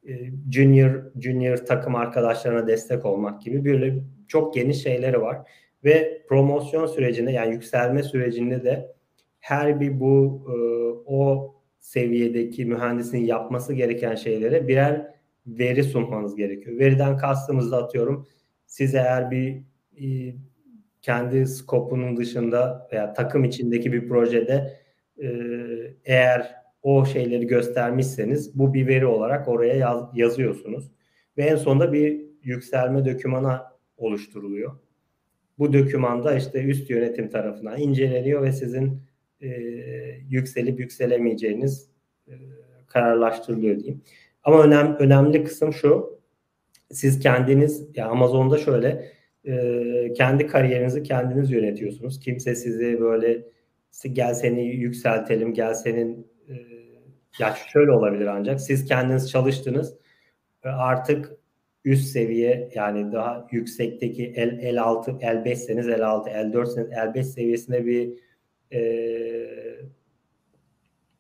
[0.08, 0.12] e,
[0.52, 5.38] junior junior takım arkadaşlarına destek olmak gibi böyle çok geniş şeyleri var.
[5.84, 8.96] ve promosyon sürecinde yani yükselme sürecinde de
[9.40, 10.56] her bir bu e,
[11.06, 15.17] o seviyedeki mühendisin yapması gereken şeylere birer
[15.48, 16.80] veri sunmanız gerekiyor.
[16.80, 18.28] Veriden kastımız da atıyorum
[18.66, 19.62] siz eğer bir
[20.02, 20.36] e,
[21.02, 24.78] kendi skopunun dışında veya takım içindeki bir projede
[25.22, 25.28] e,
[26.06, 30.92] eğer o şeyleri göstermişseniz bu bir veri olarak oraya yaz, yazıyorsunuz.
[31.38, 33.62] Ve en sonunda bir yükselme dokümanı
[33.98, 34.80] oluşturuluyor.
[35.60, 39.02] Bu dokümanda işte üst yönetim tarafından inceleniyor ve sizin
[39.42, 39.48] e,
[40.30, 41.90] yükselip yükselemeyeceğiniz
[42.28, 42.34] e,
[42.88, 44.02] kararlaştırılıyor diyeyim.
[44.48, 46.20] Ama önem, önemli kısım şu.
[46.92, 49.12] Siz kendiniz ya Amazon'da şöyle
[49.46, 52.20] e, kendi kariyerinizi kendiniz yönetiyorsunuz.
[52.20, 53.46] Kimse sizi böyle
[54.14, 56.54] gel seni yükseltelim, gel senin e,
[57.40, 59.98] ya şöyle olabilir ancak siz kendiniz çalıştınız
[60.66, 61.32] ve artık
[61.86, 68.14] üst seviye yani daha yüksekteki L, L6, L5'seniz L6, L4'seniz L5 seviyesinde bir
[68.74, 68.82] e,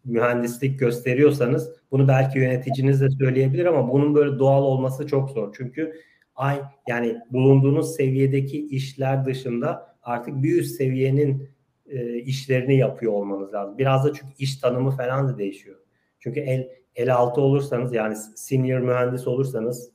[0.05, 5.53] mühendislik gösteriyorsanız bunu belki yöneticiniz de söyleyebilir ama bunun böyle doğal olması çok zor.
[5.57, 5.93] Çünkü
[6.35, 11.49] ay yani bulunduğunuz seviyedeki işler dışında artık bir üst seviyenin
[11.89, 13.77] e, işlerini yapıyor olmanız lazım.
[13.77, 15.75] Biraz da çünkü iş tanımı falan da değişiyor.
[16.19, 19.91] Çünkü el el altı olursanız yani senior mühendis olursanız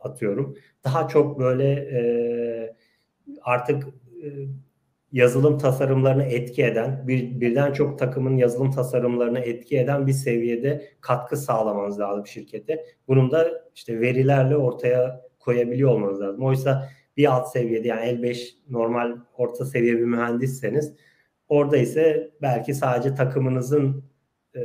[0.00, 2.76] atıyorum daha çok böyle e,
[3.42, 3.84] artık
[4.22, 4.28] e,
[5.12, 11.36] yazılım tasarımlarını etki eden, bir, birden çok takımın yazılım tasarımlarını etki eden bir seviyede katkı
[11.36, 12.84] sağlamanız lazım şirkete.
[13.08, 16.42] Bunun da işte verilerle ortaya koyabiliyor olmanız lazım.
[16.42, 20.94] Oysa bir alt seviyede yani L5 normal orta seviye bir mühendisseniz
[21.48, 24.04] orada ise belki sadece takımınızın
[24.56, 24.60] e,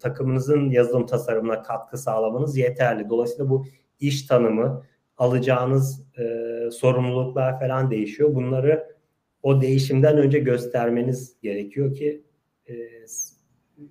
[0.00, 3.08] takımınızın yazılım tasarımına katkı sağlamanız yeterli.
[3.08, 3.66] Dolayısıyla bu
[4.00, 4.82] iş tanımı,
[5.16, 8.34] alacağınız e, sorumluluklar falan değişiyor.
[8.34, 8.95] Bunları
[9.42, 12.22] o değişimden önce göstermeniz gerekiyor ki
[12.68, 12.74] e,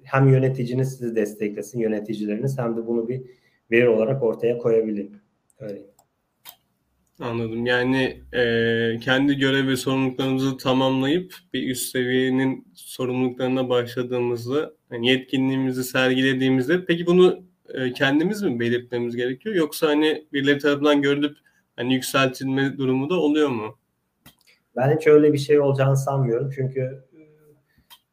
[0.04, 3.22] hem yöneticiniz sizi desteklesin, yöneticileriniz hem de bunu bir
[3.72, 5.18] veri olarak ortaya koyabilin.
[5.60, 5.82] Öyle.
[7.20, 7.66] Anladım.
[7.66, 16.86] Yani e, kendi görev ve sorumluluklarımızı tamamlayıp bir üst seviyenin sorumluluklarına başladığımızda yani yetkinliğimizi sergilediğimizde
[16.86, 17.44] peki bunu
[17.74, 21.38] e, kendimiz mi belirtmemiz gerekiyor yoksa hani birileri tarafından görülüp
[21.76, 23.78] hani yükseltilme durumu da oluyor mu?
[24.76, 26.50] Ben hiç öyle bir şey olacağını sanmıyorum.
[26.56, 26.82] Çünkü
[27.14, 27.22] e,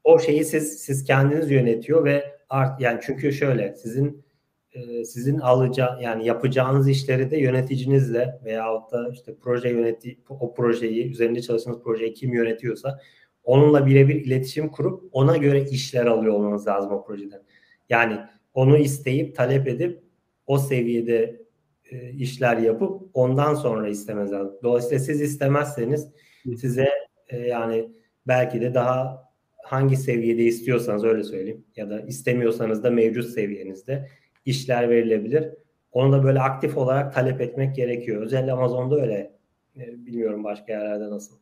[0.04, 4.24] o şeyi siz siz kendiniz yönetiyor ve art yani çünkü şöyle sizin
[4.72, 11.10] e, sizin alacağı yani yapacağınız işleri de yöneticinizle veyahut da işte proje yöneti o projeyi
[11.10, 13.00] üzerinde çalıştığınız projeyi kim yönetiyorsa
[13.44, 17.42] onunla birebir iletişim kurup ona göre işler alıyor olmanız lazım o projeden.
[17.88, 18.18] Yani
[18.54, 20.02] onu isteyip talep edip
[20.46, 21.42] o seviyede
[21.90, 24.54] e, işler yapıp ondan sonra istemez lazım.
[24.62, 26.08] Dolayısıyla siz istemezseniz
[26.44, 26.88] size
[27.28, 27.88] e, yani
[28.26, 29.28] belki de daha
[29.64, 34.08] hangi seviyede istiyorsanız öyle söyleyeyim ya da istemiyorsanız da mevcut seviyenizde
[34.44, 35.48] işler verilebilir.
[35.92, 38.22] Onu da böyle aktif olarak talep etmek gerekiyor.
[38.22, 39.32] Özellikle Amazon'da öyle.
[39.76, 41.36] E, bilmiyorum başka yerlerde nasıl.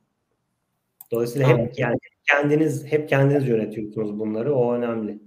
[1.12, 1.98] Dolayısıyla hep yani
[2.30, 4.55] kendiniz hep kendiniz yönetiyorsunuz bunları.
[4.55, 5.18] O önemli.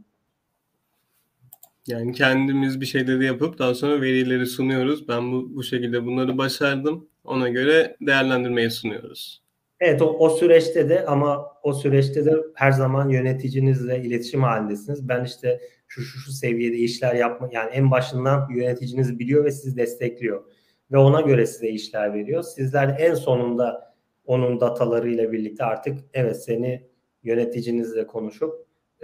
[1.88, 5.08] Yani kendimiz bir şeyleri yapıp daha sonra verileri sunuyoruz.
[5.08, 7.08] Ben bu, bu şekilde bunları başardım.
[7.24, 9.43] Ona göre değerlendirmeyi sunuyoruz.
[9.86, 15.10] Evet o, o süreçte de ama o süreçte de her zaman yöneticinizle iletişim halindesiniz.
[15.10, 19.78] Ben işte şu şu şu seviyede işler yapma yani en başından yöneticiniz biliyor ve sizi
[19.78, 20.44] destekliyor
[20.92, 22.44] ve ona göre size işler veriyor.
[22.44, 23.94] Sizler en sonunda
[24.26, 26.88] onun datalarıyla birlikte artık evet seni
[27.24, 28.54] yöneticinizle konuşup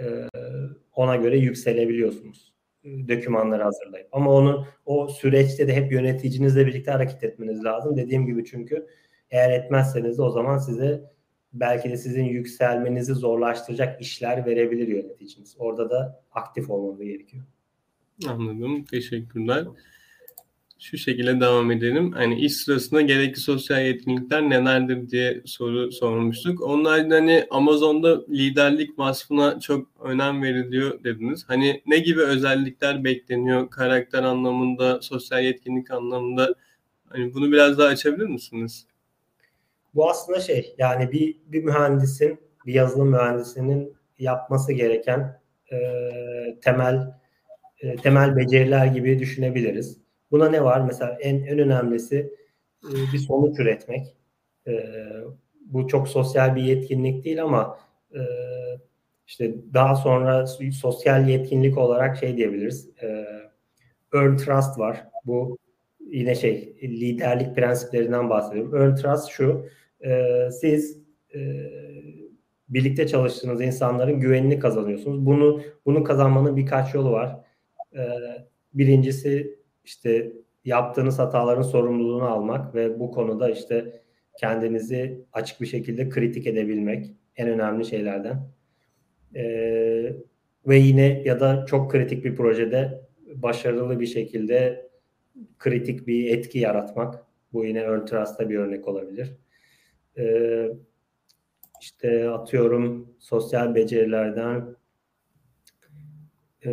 [0.00, 0.04] e,
[0.94, 2.54] ona göre yükselebiliyorsunuz.
[2.84, 4.08] Dokümanları hazırlayıp.
[4.12, 7.96] Ama onu o süreçte de hep yöneticinizle birlikte hareket etmeniz lazım.
[7.96, 8.86] Dediğim gibi çünkü
[9.30, 11.10] eğer etmezseniz de o zaman size
[11.52, 15.56] belki de sizin yükselmenizi zorlaştıracak işler verebilir yöneticiniz.
[15.58, 17.44] Orada da aktif olmanız gerekiyor.
[18.28, 18.84] Anladım.
[18.84, 19.64] Teşekkürler.
[20.78, 22.12] Şu şekilde devam edelim.
[22.12, 26.62] Hani iş sırasında gerekli sosyal yetkinlikler nelerdir diye soru sormuştuk.
[26.62, 31.44] Onlar hani Amazon'da liderlik vasfına çok önem veriliyor dediniz.
[31.48, 36.54] Hani ne gibi özellikler bekleniyor karakter anlamında, sosyal yetkinlik anlamında?
[37.08, 38.86] Hani bunu biraz daha açabilir misiniz?
[39.94, 45.40] Bu aslında şey yani bir, bir mühendisin, bir yazılım mühendisinin yapması gereken
[45.72, 45.78] e,
[46.62, 47.14] temel
[47.80, 49.98] e, temel beceriler gibi düşünebiliriz.
[50.30, 50.80] Buna ne var?
[50.80, 52.34] Mesela en, en önemlisi
[52.84, 54.16] e, bir sonuç üretmek.
[54.66, 54.84] E,
[55.66, 57.78] bu çok sosyal bir yetkinlik değil ama
[58.14, 58.20] e,
[59.26, 60.46] işte daha sonra
[60.80, 62.88] sosyal yetkinlik olarak şey diyebiliriz.
[63.02, 63.26] E,
[64.14, 65.04] earn trust var.
[65.24, 65.58] Bu
[66.10, 68.74] yine şey liderlik prensiplerinden bahsediyorum.
[68.74, 69.66] Earn trust şu
[70.04, 70.24] e,
[70.60, 70.98] siz
[71.34, 71.40] e,
[72.68, 75.26] birlikte çalıştığınız insanların güvenini kazanıyorsunuz.
[75.26, 77.40] Bunu bunu kazanmanın birkaç yolu var.
[77.96, 78.00] E,
[78.74, 80.32] birincisi işte
[80.64, 84.02] yaptığınız hataların sorumluluğunu almak ve bu konuda işte
[84.40, 88.50] kendinizi açık bir şekilde kritik edebilmek en önemli şeylerden.
[89.34, 89.42] E,
[90.66, 93.00] ve yine ya da çok kritik bir projede
[93.34, 94.89] başarılı bir şekilde
[95.58, 97.24] kritik bir etki yaratmak.
[97.52, 99.36] Bu yine Earn Trust'ta bir örnek olabilir.
[100.18, 100.68] Ee,
[101.80, 104.76] işte atıyorum sosyal becerilerden
[106.64, 106.70] e,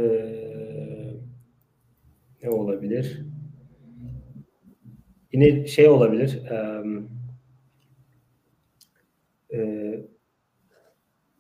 [2.44, 3.26] ne olabilir?
[5.34, 6.42] Yine şey olabilir.
[6.46, 6.84] E,
[9.54, 10.00] e,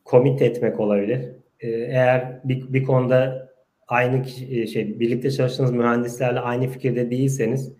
[0.05, 1.31] komit etmek olabilir.
[1.59, 3.46] E, eğer bir, bir konuda
[3.87, 7.73] aynı kişi, şey birlikte çalıştığınız mühendislerle aynı fikirde değilseniz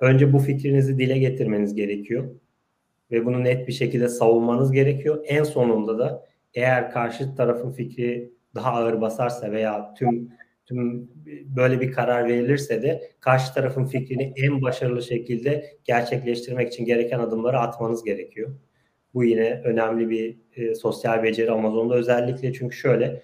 [0.00, 2.34] önce bu fikrinizi dile getirmeniz gerekiyor
[3.10, 5.24] ve bunu net bir şekilde savunmanız gerekiyor.
[5.26, 10.30] En sonunda da eğer karşı tarafın fikri daha ağır basarsa veya tüm
[10.66, 11.10] tüm
[11.56, 17.58] böyle bir karar verilirse de karşı tarafın fikrini en başarılı şekilde gerçekleştirmek için gereken adımları
[17.58, 18.54] atmanız gerekiyor.
[19.14, 23.22] Bu yine önemli bir e, sosyal beceri Amazon'da özellikle çünkü şöyle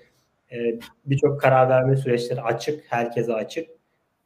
[0.53, 3.69] e, birçok karar verme süreçleri açık, herkese açık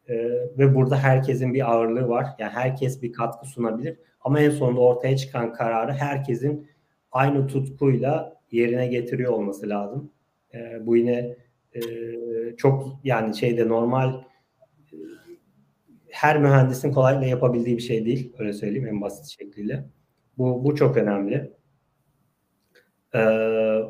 [0.08, 0.14] e,
[0.58, 2.26] ve burada herkesin bir ağırlığı var.
[2.38, 6.68] Yani herkes bir katkı sunabilir ama en sonunda ortaya çıkan kararı herkesin
[7.12, 10.10] aynı tutkuyla yerine getiriyor olması lazım.
[10.54, 11.36] E, bu yine
[11.74, 11.80] e,
[12.56, 14.22] çok yani şeyde normal
[16.10, 18.32] her mühendisin kolaylıkla yapabildiği bir şey değil.
[18.38, 19.84] Öyle söyleyeyim en basit şekliyle.
[20.38, 21.52] Bu, bu çok önemli.
[23.14, 23.80] Ee,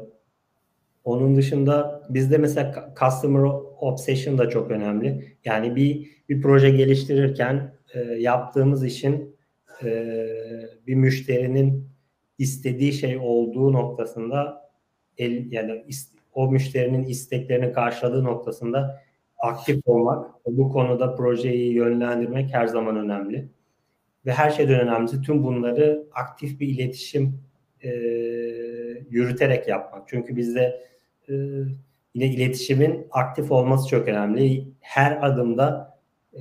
[1.04, 5.36] onun dışında bizde mesela customer obsession da çok önemli.
[5.44, 9.36] Yani bir bir proje geliştirirken e, yaptığımız işin
[9.84, 10.16] e,
[10.86, 11.88] bir müşterinin
[12.38, 14.70] istediği şey olduğu noktasında
[15.18, 19.02] el, yani ist, o müşterinin isteklerini karşıladığı noktasında
[19.38, 23.48] aktif olmak, bu konuda projeyi yönlendirmek her zaman önemli.
[24.26, 27.40] Ve her şeyden önemlisi tüm bunları aktif bir iletişim
[27.82, 27.90] e,
[29.10, 30.08] yürüterek yapmak.
[30.08, 30.89] Çünkü bizde
[31.30, 31.34] e,
[32.14, 34.68] yine iletişimin aktif olması çok önemli.
[34.80, 35.98] Her adımda
[36.32, 36.40] e,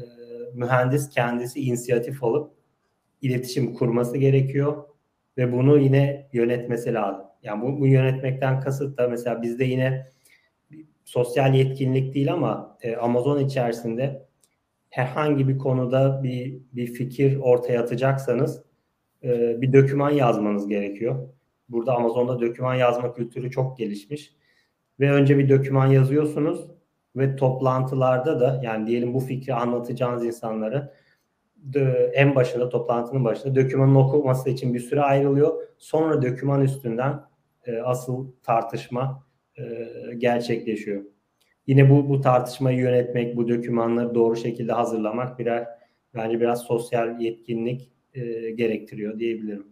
[0.53, 2.51] mühendis kendisi inisiyatif alıp
[3.21, 4.83] iletişim kurması gerekiyor
[5.37, 7.25] ve bunu yine yönetmesi lazım.
[7.43, 10.07] Yani bu, bu yönetmekten kasıt da mesela bizde yine
[11.05, 14.25] sosyal yetkinlik değil ama e, Amazon içerisinde
[14.89, 18.63] herhangi bir konuda bir bir fikir ortaya atacaksanız
[19.23, 21.29] e, bir döküman yazmanız gerekiyor.
[21.69, 24.33] Burada Amazon'da döküman yazma kültürü çok gelişmiş.
[24.99, 26.67] Ve önce bir döküman yazıyorsunuz
[27.15, 30.91] ve toplantılarda da yani diyelim bu fikri anlatacağınız insanların
[32.13, 35.63] en başında toplantının başında dökümanın okuması için bir süre ayrılıyor.
[35.77, 37.21] Sonra döküman üstünden
[37.65, 39.27] e, asıl tartışma
[39.57, 39.63] e,
[40.17, 41.03] gerçekleşiyor.
[41.67, 45.67] Yine bu bu tartışmayı yönetmek, bu dökümanları doğru şekilde hazırlamak birer
[46.15, 49.67] bence biraz sosyal yetkinlik e, gerektiriyor diyebilirim.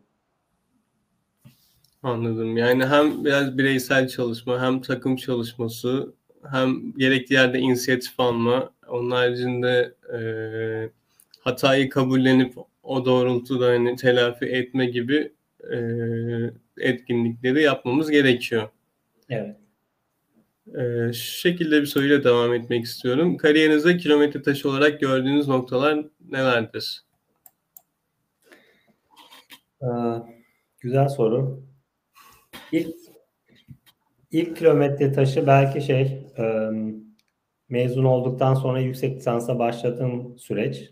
[2.04, 2.58] Anladım.
[2.58, 6.14] Yani hem biraz bireysel çalışma, hem takım çalışması,
[6.52, 10.20] hem gerekli yerde inisiyatif alma, onun haricinde e,
[11.40, 15.34] hatayı kabullenip o doğrultuda hani telafi etme gibi
[15.74, 15.78] e,
[16.78, 18.70] etkinlikleri yapmamız gerekiyor.
[19.30, 19.56] Evet.
[20.76, 23.38] Ee, şu şekilde bir soruyla devam etmek istiyorum.
[23.38, 27.04] Kariyerinizde kilometre taşı olarak gördüğünüz noktalar nelerdir?
[29.82, 29.88] Ee,
[30.80, 31.67] güzel soru.
[32.72, 32.96] İlk
[34.32, 36.02] ilk kilometre taşı belki şey
[36.38, 36.70] e,
[37.70, 40.92] mezun olduktan sonra yüksek lisansa başladığım süreç.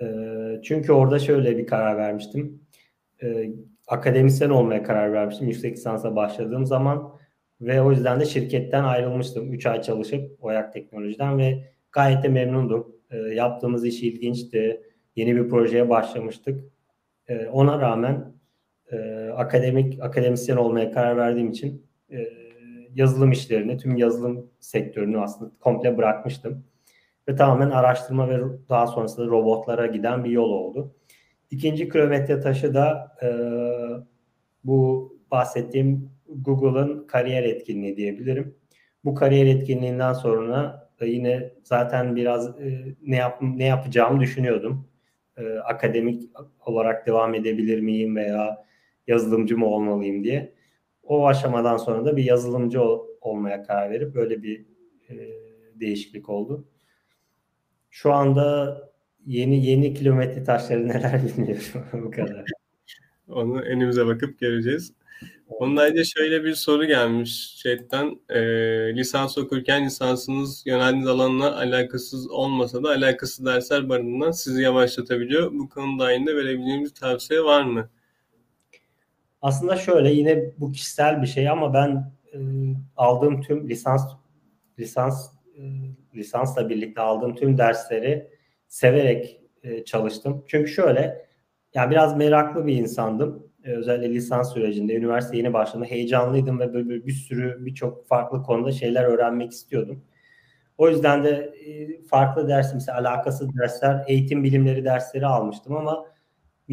[0.00, 0.06] E,
[0.62, 2.60] çünkü orada şöyle bir karar vermiştim.
[3.22, 3.50] E,
[3.86, 7.18] akademisyen olmaya karar vermiştim yüksek lisansa başladığım zaman
[7.60, 9.52] ve o yüzden de şirketten ayrılmıştım.
[9.52, 12.96] 3 ay çalışıp Oyak Teknoloji'den ve gayet de memnundum.
[13.10, 14.82] E, yaptığımız iş ilginçti.
[15.16, 16.64] Yeni bir projeye başlamıştık.
[17.28, 18.31] E, ona rağmen
[18.92, 22.28] e, akademik akademisyen olmaya karar verdiğim için e,
[22.94, 26.64] yazılım işlerini, tüm yazılım sektörünü aslında komple bırakmıştım.
[27.28, 30.94] Ve tamamen araştırma ve daha sonrasında robotlara giden bir yol oldu.
[31.50, 33.28] İkinci kilometre taşı da e,
[34.64, 38.54] bu bahsettiğim Google'ın kariyer etkinliği diyebilirim.
[39.04, 44.88] Bu kariyer etkinliğinden sonra yine zaten biraz e, ne yap ne yapacağımı düşünüyordum.
[45.36, 46.22] E, akademik
[46.66, 48.64] olarak devam edebilir miyim veya
[49.06, 50.52] yazılımcı mı olmalıyım diye.
[51.02, 54.64] O aşamadan sonra da bir yazılımcı ol, olmaya karar verip böyle bir
[55.10, 55.14] e,
[55.74, 56.68] değişiklik oldu.
[57.90, 58.76] Şu anda
[59.26, 62.44] yeni yeni kilometre taşları neler bilmiyorum bu kadar.
[63.28, 64.92] Onu önümüze bakıp göreceğiz.
[65.48, 68.20] Onun ayrıca şöyle bir soru gelmiş chatten.
[68.28, 68.40] E,
[68.96, 75.52] lisans okurken lisansınız yöneldiğiniz alanla alakasız olmasa da alakası dersler barındığından sizi yavaşlatabiliyor.
[75.52, 77.90] Bu konu dahilinde verebileceğimiz tavsiye var mı?
[79.42, 82.38] Aslında şöyle yine bu kişisel bir şey ama ben e,
[82.96, 84.06] aldığım tüm lisans
[84.78, 85.62] lisans e,
[86.14, 88.30] lisansla birlikte aldığım tüm dersleri
[88.68, 90.44] severek e, çalıştım.
[90.46, 91.26] Çünkü şöyle
[91.74, 93.52] yani biraz meraklı bir insandım.
[93.64, 98.42] E, özellikle lisans sürecinde, üniversite yeni başladığımda heyecanlıydım ve böyle bir, bir sürü birçok farklı
[98.42, 100.04] konuda şeyler öğrenmek istiyordum.
[100.78, 101.30] O yüzden de
[101.66, 106.06] e, farklı ders, mesela alakasız dersler, eğitim bilimleri dersleri almıştım ama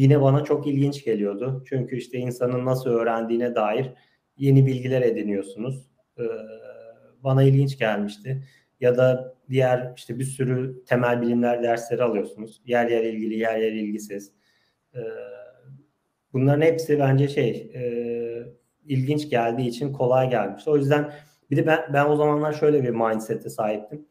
[0.00, 1.64] yine bana çok ilginç geliyordu.
[1.68, 3.92] Çünkü işte insanın nasıl öğrendiğine dair
[4.36, 5.90] yeni bilgiler ediniyorsunuz.
[6.18, 6.22] Ee,
[7.24, 8.42] bana ilginç gelmişti.
[8.80, 12.62] Ya da diğer işte bir sürü temel bilimler dersleri alıyorsunuz.
[12.66, 14.32] Yer yer ilgili, yer yer ilgisiz.
[14.94, 14.98] Ee,
[16.32, 17.82] bunların hepsi bence şey e,
[18.84, 20.68] ilginç geldiği için kolay gelmiş.
[20.68, 21.12] O yüzden
[21.50, 24.06] bir de ben, ben o zamanlar şöyle bir mindset'e sahiptim.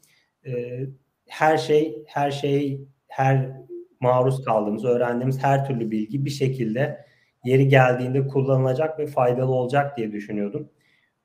[0.45, 0.85] Ee,
[1.27, 3.68] her şey, her şey, her
[3.99, 7.05] maruz kaldığımız, öğrendiğimiz her türlü bilgi bir şekilde
[7.43, 10.69] yeri geldiğinde kullanılacak ve faydalı olacak diye düşünüyordum.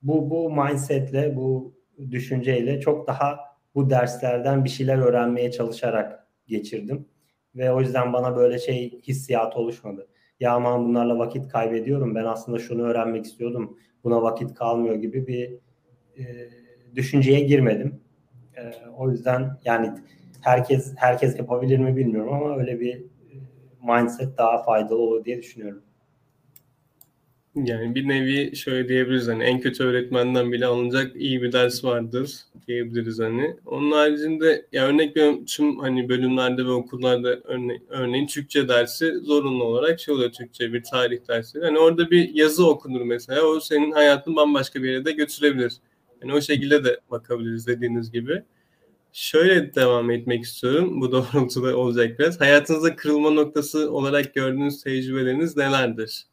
[0.02, 1.74] Bu bu mindsetle, bu
[2.10, 3.38] düşünceyle çok daha
[3.74, 7.08] bu derslerden bir şeyler öğrenmeye çalışarak geçirdim.
[7.54, 10.08] Ve o yüzden bana böyle şey hissiyat oluşmadı.
[10.40, 12.14] Ya aman bunlarla vakit kaybediyorum.
[12.14, 13.78] Ben aslında şunu öğrenmek istiyordum.
[14.04, 15.52] Buna vakit kalmıyor gibi bir
[16.18, 16.24] e,
[16.94, 18.00] düşünceye girmedim.
[18.56, 19.92] E, o yüzden yani
[20.44, 23.02] herkes herkes yapabilir mi bilmiyorum ama öyle bir e,
[23.82, 25.82] mindset daha faydalı olur diye düşünüyorum.
[27.54, 32.36] Yani bir nevi şöyle diyebiliriz hani en kötü öğretmenden bile alınacak iyi bir ders vardır
[32.68, 33.56] diyebiliriz hani.
[33.66, 39.64] Onun haricinde ya örnek veriyorum tüm hani bölümlerde ve okullarda örne örneğin Türkçe dersi zorunlu
[39.64, 41.60] olarak şey oluyor Türkçe bir tarih dersi.
[41.60, 45.72] Hani orada bir yazı okunur mesela o senin hayatını bambaşka bir yere de götürebilir.
[46.22, 48.42] Yani o şekilde de bakabiliriz dediğiniz gibi.
[49.16, 51.00] Şöyle devam etmek istiyorum.
[51.00, 52.40] Bu doğrultuda olacak biraz.
[52.40, 56.26] Hayatınızda kırılma noktası olarak gördüğünüz tecrübeleriniz nelerdir?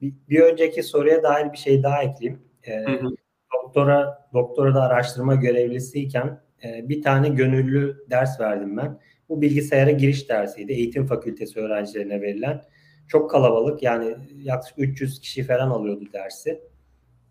[0.00, 2.42] Bir, bir önceki soruya dair bir şey daha ekleyeyim.
[2.62, 3.08] Ee, hı hı.
[3.54, 9.00] Doktora doktora da araştırma görevlisiyken e, bir tane gönüllü ders verdim ben.
[9.28, 10.72] Bu bilgisayara giriş dersiydi.
[10.72, 12.62] Eğitim fakültesi öğrencilerine verilen.
[13.08, 16.60] Çok kalabalık yani yaklaşık 300 kişi falan alıyordu dersi.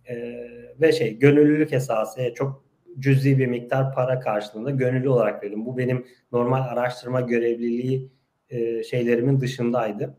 [0.09, 0.49] Ee,
[0.81, 2.68] ve şey gönüllülük esası çok
[2.99, 5.65] cüzi bir miktar para karşılığında gönüllü olarak verdim.
[5.65, 8.09] Bu benim normal araştırma görevliliği
[8.49, 10.17] e, şeylerimin dışındaydı.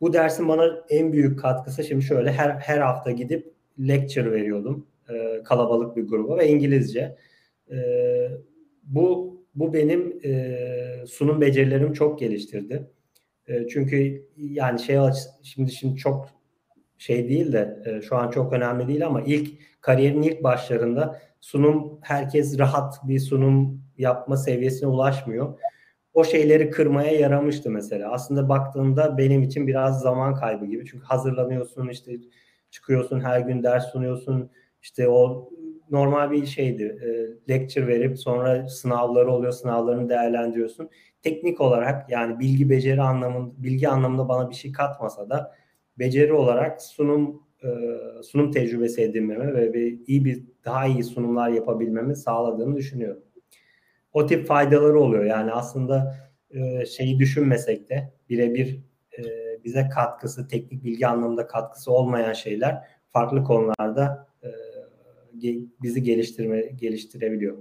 [0.00, 5.42] Bu dersin bana en büyük katkısı şimdi şöyle her her hafta gidip lecture veriyordum e,
[5.44, 7.16] kalabalık bir gruba ve İngilizce.
[7.70, 7.76] E,
[8.82, 10.56] bu bu benim e,
[11.06, 12.90] sunum becerilerimi çok geliştirdi.
[13.48, 14.98] E, çünkü yani şey
[15.42, 16.28] şimdi şimdi çok
[16.98, 19.50] şey değil de e, şu an çok önemli değil ama ilk
[19.80, 25.58] kariyerin ilk başlarında sunum herkes rahat bir sunum yapma seviyesine ulaşmıyor
[26.14, 28.12] o şeyleri kırmaya yaramıştı mesela.
[28.12, 30.86] Aslında baktığında benim için biraz zaman kaybı gibi.
[30.86, 32.12] Çünkü hazırlanıyorsun işte
[32.70, 34.50] çıkıyorsun her gün ders sunuyorsun.
[34.82, 35.50] İşte o
[35.90, 36.82] normal bir şeydi.
[37.02, 37.08] E,
[37.52, 39.52] lecture verip sonra sınavları oluyor.
[39.52, 40.90] Sınavlarını değerlendiriyorsun.
[41.22, 45.54] Teknik olarak yani bilgi beceri anlamında bilgi anlamında bana bir şey katmasa da
[45.98, 47.68] beceri olarak sunum e,
[48.22, 53.22] sunum tecrübesi edinmeme ve bir, iyi bir daha iyi sunumlar yapabilmemi sağladığını düşünüyorum
[54.12, 55.24] o tip faydaları oluyor.
[55.24, 56.16] Yani aslında
[56.50, 58.78] e, şeyi düşünmesek de birebir
[59.18, 59.22] e,
[59.64, 62.78] bize katkısı, teknik bilgi anlamında katkısı olmayan şeyler
[63.10, 64.48] farklı konularda e,
[65.82, 67.58] bizi geliştirme geliştirebiliyor.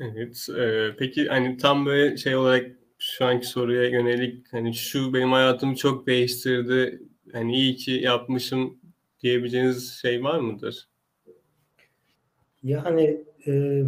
[0.00, 0.46] Evet.
[0.58, 2.66] E, peki hani tam böyle şey olarak
[2.98, 7.02] şu anki soruya yönelik hani şu benim hayatımı çok değiştirdi.
[7.32, 8.81] Hani iyi ki yapmışım
[9.22, 10.88] diyebileceğiniz şey var mıdır?
[12.62, 13.82] Yani e,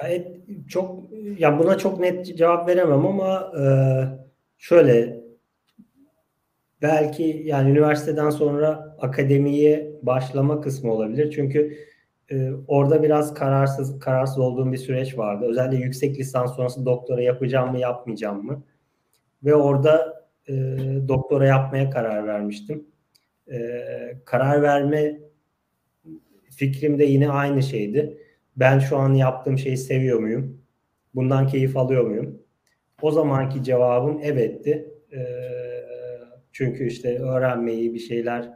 [0.00, 0.28] gayet
[0.68, 3.64] çok ya buna çok net cevap veremem ama e,
[4.58, 5.20] şöyle
[6.82, 11.30] belki yani üniversiteden sonra akademiye başlama kısmı olabilir.
[11.30, 11.76] Çünkü
[12.30, 15.46] e, orada biraz kararsız kararsız olduğum bir süreç vardı.
[15.48, 18.62] Özellikle yüksek lisans sonrası doktora yapacağım mı yapmayacağım mı?
[19.44, 20.54] Ve orada e,
[21.08, 22.86] doktora yapmaya karar vermiştim.
[23.52, 23.58] E,
[24.24, 25.20] karar verme
[26.50, 28.18] fikrim de yine aynı şeydi.
[28.56, 30.62] Ben şu an yaptığım şeyi seviyor muyum?
[31.14, 32.42] Bundan keyif alıyor muyum?
[33.02, 34.94] O zamanki cevabım evetti.
[35.12, 35.20] E,
[36.52, 38.50] çünkü işte öğrenmeyi, bir şeyler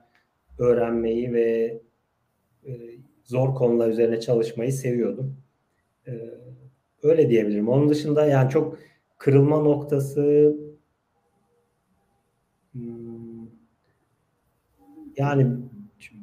[0.59, 1.80] öğrenmeyi ve
[2.66, 2.72] e,
[3.24, 5.37] zor konular üzerine çalışmayı seviyordum.
[6.07, 6.12] E,
[7.03, 7.68] öyle diyebilirim.
[7.68, 8.78] Onun dışında yani çok
[9.18, 10.57] kırılma noktası
[15.17, 15.47] yani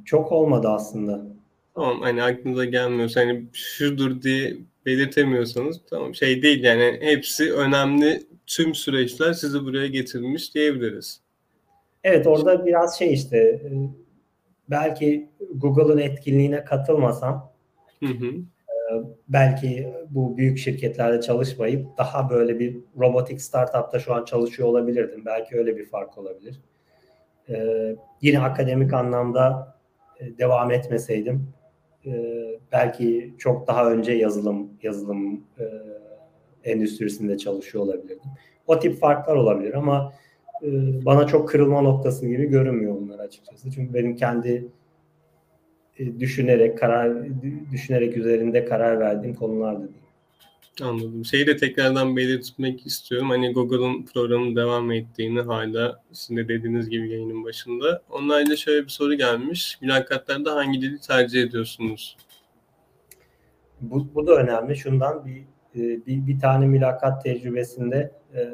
[0.05, 1.21] çok olmadı aslında.
[1.75, 8.75] Tamam hani aklınıza gelmiyorsa hani şudur diye belirtemiyorsanız tamam şey değil yani hepsi önemli tüm
[8.75, 11.21] süreçler sizi buraya getirmiş diyebiliriz.
[12.03, 13.69] Evet orada biraz şey işte e,
[14.69, 17.51] belki Google'ın etkinliğine katılmasam
[17.99, 18.27] hı hı.
[18.27, 18.83] E,
[19.27, 25.25] belki bu büyük şirketlerde çalışmayıp daha böyle bir robotik startupta şu an çalışıyor olabilirdim.
[25.25, 26.61] Belki öyle bir fark olabilir.
[27.49, 29.75] Ee, yine akademik anlamda
[30.19, 31.53] e, devam etmeseydim
[32.71, 35.43] belki çok daha önce yazılım yazılım
[36.63, 38.29] endüstrisinde çalışıyor olabilirdim.
[38.67, 40.13] O tip farklar olabilir ama
[40.63, 40.67] e,
[41.05, 43.71] bana çok kırılma noktası gibi görünmüyor bunlar açıkçası.
[43.71, 44.67] Çünkü benim kendi
[45.99, 47.17] e, düşünerek karar
[47.71, 50.10] düşünerek üzerinde karar verdiğim konulardı değil.
[50.81, 51.25] Anladım.
[51.25, 53.29] Şeyi de tekrardan belirtmek istiyorum.
[53.29, 58.01] Hani Google'ın programı devam ettiğini hala sizin de dediğiniz gibi yayının başında.
[58.09, 59.77] Onlarla şöyle bir soru gelmiş.
[59.81, 62.17] Mülakatlarda hangi dili tercih ediyorsunuz?
[63.81, 64.75] Bu, bu da önemli.
[64.75, 65.41] Şundan bir
[65.75, 68.49] e, bir, bir tane mülakat tecrübesinde e,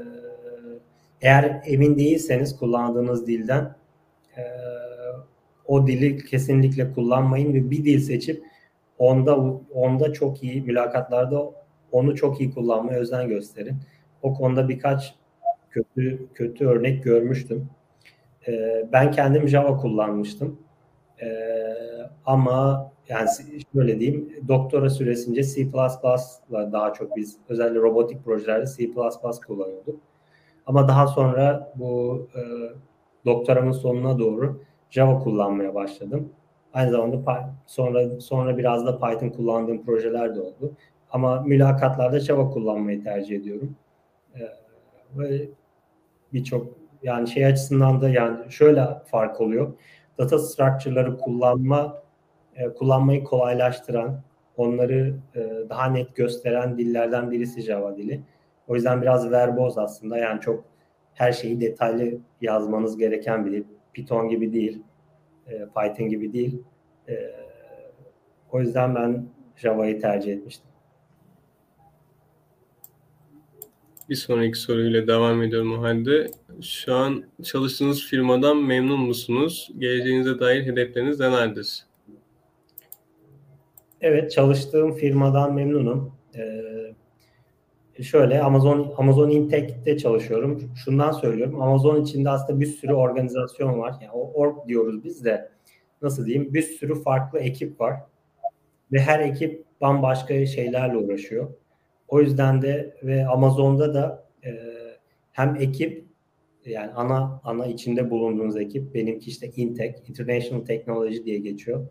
[1.22, 3.76] eğer emin değilseniz kullandığınız dilden
[4.38, 4.44] e,
[5.66, 8.44] o dili kesinlikle kullanmayın ve bir dil seçip
[8.98, 9.36] onda
[9.74, 13.76] onda çok iyi mülakatlarda onu çok iyi kullanmaya özen gösterin.
[14.22, 15.16] O konuda birkaç
[15.70, 17.70] kötü kötü örnek görmüştüm.
[18.94, 20.60] ben kendim Java kullanmıştım.
[22.26, 23.30] ama yani
[23.74, 28.94] şöyle diyeyim doktora süresince C++'la daha çok biz özellikle robotik projelerde C++
[29.48, 30.00] kullanıyorduk.
[30.66, 32.42] Ama daha sonra bu e,
[33.26, 36.30] doktoramın sonuna doğru Java kullanmaya başladım.
[36.74, 40.72] Aynı zamanda sonra sonra biraz da Python kullandığım projeler de oldu.
[41.12, 43.76] Ama mülakatlarda Java kullanmayı tercih ediyorum.
[44.36, 44.42] E,
[45.18, 45.50] ve
[46.34, 46.68] birçok
[47.04, 49.74] yani şey açısından da yani şöyle fark oluyor.
[50.18, 52.04] Data structure'ları kullanma
[52.56, 54.22] e, kullanmayı kolaylaştıran,
[54.58, 58.22] onları e, daha net gösteren dillerden birisi Java dili.
[58.68, 60.18] O yüzden biraz verboz aslında.
[60.18, 60.64] Yani çok
[61.14, 63.64] her şeyi detaylı yazmanız gereken bir dil.
[63.94, 64.84] Python gibi değil,
[65.48, 66.64] e, Python gibi değil.
[68.52, 70.67] o yüzden ben Java'yı tercih etmiştim.
[74.10, 76.32] Bir sonraki soruyla devam ediyorum o halde.
[76.62, 79.70] Şu an çalıştığınız firmadan memnun musunuz?
[79.78, 81.86] Geleceğinize dair hedefleriniz nelerdir?
[84.02, 86.14] Evet, çalıştığım firmadan memnunum.
[86.36, 90.72] Ee, şöyle Amazon Amazon Intech'te çalışıyorum.
[90.86, 91.62] Şundan söylüyorum.
[91.62, 93.96] Amazon içinde aslında bir sürü organizasyon var.
[94.02, 95.50] Yani org diyoruz biz de.
[96.02, 96.54] Nasıl diyeyim?
[96.54, 97.94] Bir sürü farklı ekip var.
[98.92, 101.50] Ve her ekip bambaşka şeylerle uğraşıyor.
[102.08, 104.52] O yüzden de ve Amazon'da da e,
[105.32, 106.06] hem ekip
[106.66, 111.88] yani ana ana içinde bulunduğunuz ekip benimki işte Intech, International Technology diye geçiyor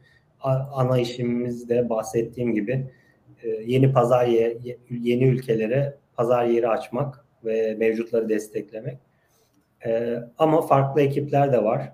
[0.73, 2.87] ana işimizde bahsettiğim gibi
[3.43, 8.99] e, yeni pazar yeri, yeni ülkelere pazar yeri açmak ve mevcutları desteklemek.
[9.87, 11.93] E, ama farklı ekipler de var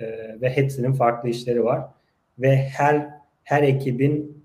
[0.00, 0.06] e,
[0.40, 1.84] ve hepsinin farklı işleri var
[2.38, 3.08] ve her
[3.44, 4.35] her ekibin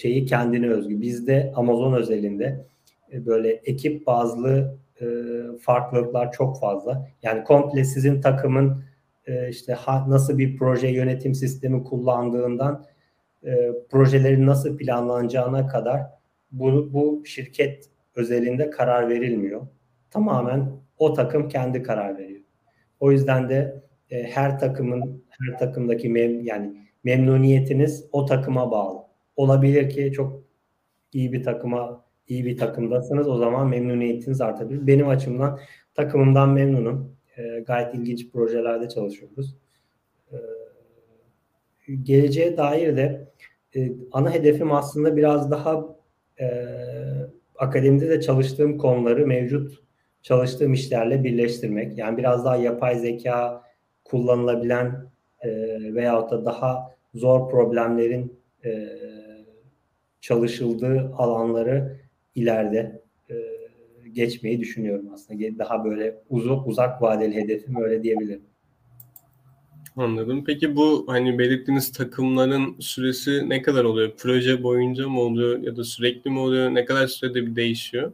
[0.00, 1.00] şeyi kendine özgü.
[1.00, 2.64] Bizde Amazon özelinde
[3.12, 4.78] böyle ekip bazlı
[5.60, 7.08] farklılıklar çok fazla.
[7.22, 8.82] Yani komple sizin takımın
[9.26, 9.76] e, işte
[10.08, 12.84] nasıl bir proje yönetim sistemi kullandığından
[13.44, 16.02] e, projelerin nasıl planlanacağına kadar
[16.52, 19.66] bu, bu şirket özelinde karar verilmiyor.
[20.10, 22.40] Tamamen o takım kendi karar veriyor.
[23.00, 29.09] O yüzden de e, her takımın her takımdaki mem yani memnuniyetiniz o takıma bağlı.
[29.40, 30.42] Olabilir ki çok
[31.12, 34.86] iyi bir takıma iyi bir takımdasınız o zaman memnuniyetiniz artabilir.
[34.86, 35.58] Benim açımdan
[35.94, 37.16] takımımdan memnunum.
[37.36, 39.56] E, gayet ilginç projelerde çalışıyoruz.
[40.32, 40.36] E,
[42.02, 43.28] geleceğe dair de
[43.76, 45.96] e, ana hedefim aslında biraz daha
[46.40, 46.46] e,
[47.58, 49.82] akademide de çalıştığım konuları mevcut
[50.22, 51.98] çalıştığım işlerle birleştirmek.
[51.98, 53.62] Yani biraz daha yapay zeka
[54.04, 55.10] kullanılabilen
[55.40, 55.50] e,
[55.94, 58.70] veyahut da daha zor problemlerin e,
[60.20, 62.00] çalışıldığı alanları
[62.34, 63.34] ileride e,
[64.12, 65.58] geçmeyi düşünüyorum aslında.
[65.58, 68.42] Daha böyle uzak uzak vadeli hedefim öyle diyebilirim.
[69.96, 70.44] Anladım.
[70.46, 74.12] Peki bu hani belirttiğiniz takımların süresi ne kadar oluyor?
[74.18, 76.74] Proje boyunca mı oluyor ya da sürekli mi oluyor?
[76.74, 78.12] Ne kadar sürede bir değişiyor?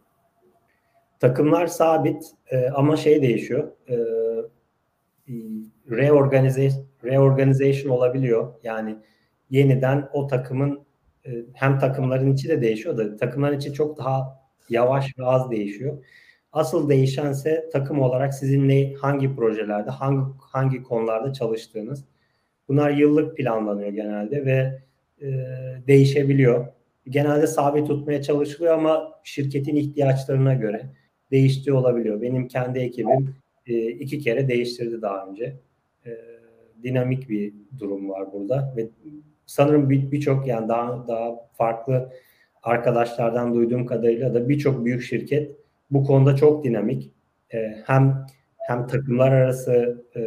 [1.20, 3.72] Takımlar sabit e, ama şey değişiyor.
[3.88, 3.96] E,
[5.90, 8.54] reorganization, reorganization olabiliyor.
[8.62, 8.96] Yani
[9.50, 10.85] yeniden o takımın
[11.54, 16.04] hem takımların içi de değişiyor da takımların içi çok daha yavaş ve az değişiyor.
[16.52, 22.04] Asıl değişense takım olarak sizinle hangi projelerde, hangi hangi konularda çalıştığınız.
[22.68, 24.82] Bunlar yıllık planlanıyor genelde ve
[25.22, 25.28] e,
[25.86, 26.66] değişebiliyor.
[27.08, 30.86] Genelde sabit tutmaya çalışılıyor ama şirketin ihtiyaçlarına göre
[31.30, 32.22] değiştiği olabiliyor.
[32.22, 33.34] Benim kendi ekibim
[33.66, 35.56] e, iki kere değiştirdi daha önce.
[36.06, 36.10] E,
[36.82, 38.88] dinamik bir durum var burada ve
[39.46, 42.12] sanırım birçok bir yani daha daha farklı
[42.62, 45.56] arkadaşlardan duyduğum kadarıyla da birçok büyük şirket
[45.90, 47.12] bu konuda çok dinamik.
[47.54, 48.26] E, hem
[48.58, 50.20] hem takımlar arası e,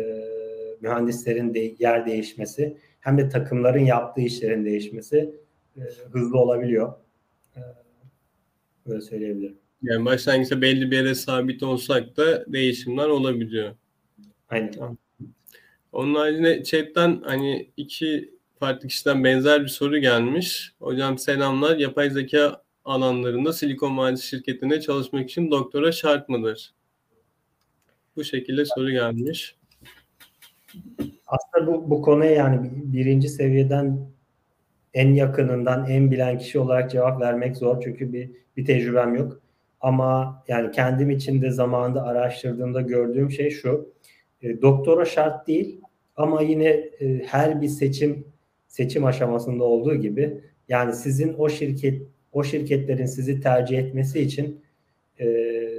[0.82, 5.36] mühendislerin de, yer değişmesi hem de takımların yaptığı işlerin değişmesi
[5.78, 6.94] e, hızlı olabiliyor.
[7.56, 7.60] E,
[8.88, 9.58] böyle söyleyebilirim.
[9.82, 13.76] Yani başlangıçta belli bir yere sabit olsak da değişimler olabiliyor.
[14.50, 14.98] Aynen.
[15.92, 20.74] Onun haricinde chatten hani iki farklı kişiden benzer bir soru gelmiş.
[20.80, 21.78] Hocam selamlar.
[21.78, 26.74] Yapay zeka alanlarında Silikon Vadisi şirketinde çalışmak için doktora şart mıdır?
[28.16, 29.56] Bu şekilde soru gelmiş.
[31.28, 34.10] Aslında bu, bu konuya yani birinci seviyeden
[34.94, 37.82] en yakınından en bilen kişi olarak cevap vermek zor.
[37.84, 39.42] Çünkü bir, bir tecrübem yok.
[39.82, 43.94] Ama yani kendim için de zamanında araştırdığımda gördüğüm şey şu.
[44.42, 45.82] E, doktora şart değil
[46.16, 48.26] ama yine e, her bir seçim
[48.70, 52.02] seçim aşamasında olduğu gibi yani sizin o şirket
[52.32, 54.62] o şirketlerin sizi tercih etmesi için
[55.20, 55.28] e,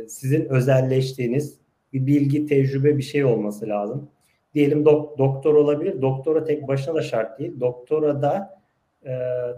[0.08, 1.58] sizin özelleştiğiniz
[1.92, 4.08] bir bilgi, tecrübe bir şey olması lazım.
[4.54, 6.02] Diyelim dok, doktor olabilir.
[6.02, 7.60] Doktora tek başına da şart değil.
[7.60, 8.60] Doktora da
[9.06, 9.12] e,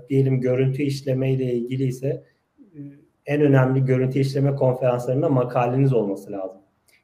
[0.09, 2.25] diyelim görüntü işleme ile ilgili ise
[2.59, 2.79] e,
[3.27, 6.61] en önemli görüntü işleme konferanslarında makaleniz olması lazım.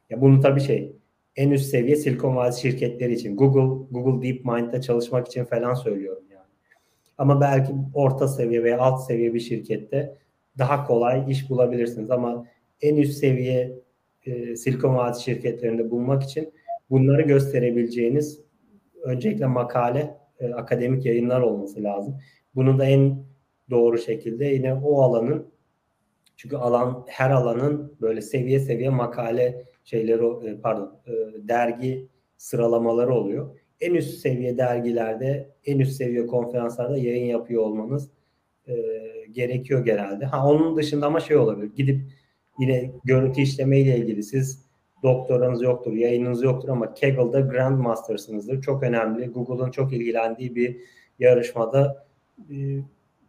[0.09, 0.98] Ya bunu tabii şey
[1.39, 6.45] en üst seviye Silikon Vadisi şirketleri için Google Google DeepMind'de çalışmak için falan söylüyorum yani.
[7.17, 10.17] Ama belki orta seviye veya alt seviye bir şirkette
[10.57, 12.45] daha kolay iş bulabilirsiniz ama
[12.81, 13.79] en üst seviye
[14.25, 16.53] e, Silikon Vadisi şirketlerinde bulmak için
[16.89, 18.41] bunları gösterebileceğiniz
[19.03, 22.17] öncelikle makale, e, akademik yayınlar olması lazım.
[22.55, 23.23] Bunu da en
[23.69, 25.47] doğru şekilde yine o alanın
[26.37, 31.11] çünkü alan her alanın böyle seviye seviye makale şeyleri e, pardon e,
[31.47, 32.07] dergi
[32.37, 33.59] sıralamaları oluyor.
[33.81, 38.11] En üst seviye dergilerde, en üst seviye konferanslarda yayın yapıyor olmanız
[38.67, 38.75] e,
[39.31, 40.25] gerekiyor genelde.
[40.25, 41.75] Ha onun dışında ama şey olabilir.
[41.75, 42.01] Gidip
[42.59, 44.69] yine görüntü işleme ile ilgili siz
[45.03, 48.61] doktoranız yoktur, yayınınız yoktur ama Kaggle'da Grandmaster'sınızdır.
[48.61, 49.27] Çok önemli.
[49.27, 50.77] Google'ın çok ilgilendiği bir
[51.19, 52.05] yarışmada
[52.51, 52.55] e,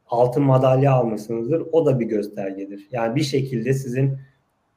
[0.07, 1.63] altın madalya almışsınızdır.
[1.73, 2.89] O da bir göstergedir.
[2.91, 4.19] Yani bir şekilde sizin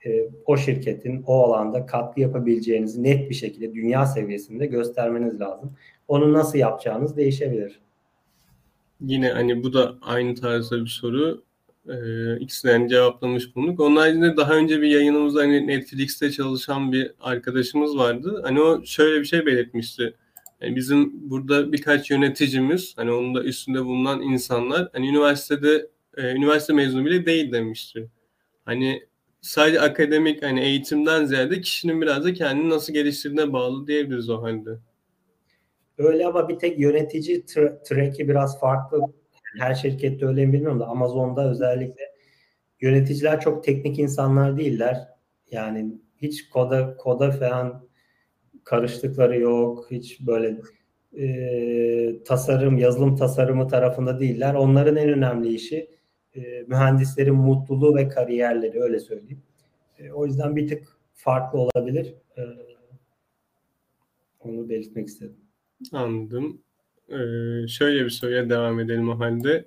[0.05, 5.71] e, o şirketin o alanda katkı yapabileceğinizi net bir şekilde dünya seviyesinde göstermeniz lazım.
[6.07, 7.79] Onu nasıl yapacağınız değişebilir.
[9.01, 11.43] Yine hani bu da aynı tarzda bir soru.
[11.89, 13.79] Ee, ikisinden cevaplamış bulunduk.
[13.79, 18.41] Onun haricinde daha önce bir yayınımızda hani Netflix'te çalışan bir arkadaşımız vardı.
[18.43, 20.13] Hani o şöyle bir şey belirtmişti.
[20.61, 26.73] Yani bizim burada birkaç yöneticimiz, hani onun da üstünde bulunan insanlar, hani üniversitede e, üniversite
[26.73, 28.09] mezunu bile değil demişti.
[28.65, 29.03] Hani
[29.43, 34.69] sadece akademik hani eğitimden ziyade kişinin biraz da kendini nasıl geliştirdiğine bağlı diyebiliriz o halde.
[35.97, 38.99] Öyle ama bir tek yönetici tra- track'i biraz farklı.
[39.59, 42.01] Her şirkette öyle mi bilmiyorum da Amazon'da özellikle
[42.81, 45.07] yöneticiler çok teknik insanlar değiller.
[45.51, 47.87] Yani hiç koda koda falan
[48.63, 49.87] karıştıkları yok.
[49.91, 50.61] Hiç böyle
[51.17, 54.53] e, tasarım, yazılım tasarımı tarafında değiller.
[54.53, 55.92] Onların en önemli işi
[56.35, 59.41] e, mühendislerin mutluluğu ve kariyerleri öyle söyleyeyim.
[59.99, 62.13] E, o yüzden bir tık farklı olabilir.
[62.37, 62.41] E,
[64.39, 65.37] onu belirtmek istedim.
[65.91, 66.61] Anladım.
[67.09, 69.65] Ee, şöyle bir soruya devam edelim o halde.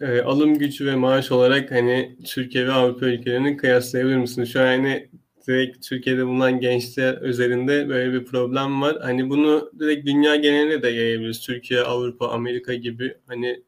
[0.00, 4.52] Ee, alım gücü ve maaş olarak hani Türkiye ve Avrupa ülkelerini kıyaslayabilir misiniz?
[4.52, 5.08] Şu an hani
[5.46, 8.98] direkt Türkiye'de bulunan gençler üzerinde böyle bir problem var.
[9.02, 11.40] Hani bunu direkt dünya geneline de yayabiliriz.
[11.40, 13.62] Türkiye, Avrupa, Amerika gibi hani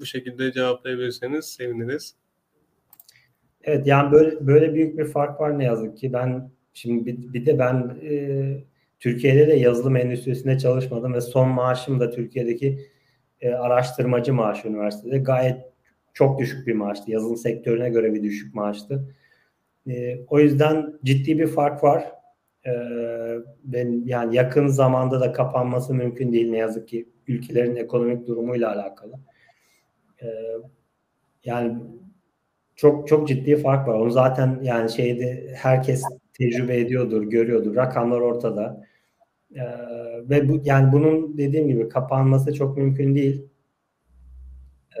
[0.00, 2.14] bu şekilde cevaplayabilirseniz seviniriz.
[3.62, 6.12] Evet yani böyle böyle büyük bir fark var ne yazık ki.
[6.12, 8.64] Ben şimdi bir, bir de ben e,
[9.00, 12.78] Türkiye'de de yazılım endüstrisinde çalışmadım ve son maaşım da Türkiye'deki
[13.40, 15.56] e, araştırmacı maaşı üniversitede gayet
[16.14, 17.10] çok düşük bir maaştı.
[17.10, 19.14] Yazılım sektörüne göre bir düşük maaştı.
[19.88, 22.04] E, o yüzden ciddi bir fark var.
[22.66, 22.72] E,
[23.64, 29.14] ben yani yakın zamanda da kapanması mümkün değil ne yazık ki ülkelerin ekonomik durumuyla alakalı.
[30.24, 30.28] E,
[31.44, 31.78] yani
[32.76, 33.94] çok çok ciddi fark var.
[33.94, 36.02] Onu zaten yani şeyde herkes
[36.32, 37.76] tecrübe ediyordur, görüyordur.
[37.76, 38.84] Rakamlar ortada.
[39.54, 39.60] Ee,
[40.30, 43.48] ve bu yani bunun dediğim gibi kapanması çok mümkün değil.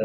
[0.00, 0.04] Ee,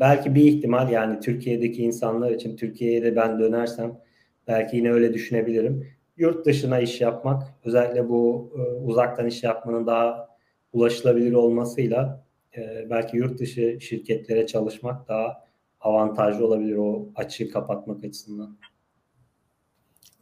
[0.00, 4.00] belki bir ihtimal yani Türkiye'deki insanlar için Türkiye'ye de ben dönersem
[4.48, 5.86] belki yine öyle düşünebilirim.
[6.16, 10.28] Yurt dışına iş yapmak, özellikle bu e, uzaktan iş yapmanın daha
[10.72, 12.27] ulaşılabilir olmasıyla
[12.58, 15.44] e, belki yurt dışı şirketlere çalışmak daha
[15.80, 18.58] avantajlı olabilir o açığı kapatmak açısından.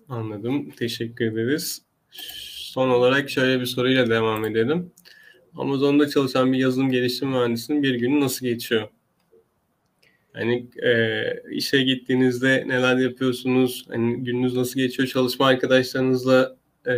[0.08, 0.70] Anladım.
[0.70, 1.82] Teşekkür ederiz.
[2.76, 4.92] Son olarak şöyle bir soruyla devam edelim.
[5.54, 8.88] Amazon'da çalışan bir yazılım geliştirme mühendisinin bir günü nasıl geçiyor?
[10.32, 13.86] Hani e, işe gittiğinizde neler yapıyorsunuz?
[13.88, 15.08] Hani gününüz nasıl geçiyor?
[15.08, 16.56] Çalışma arkadaşlarınızla
[16.86, 16.94] e,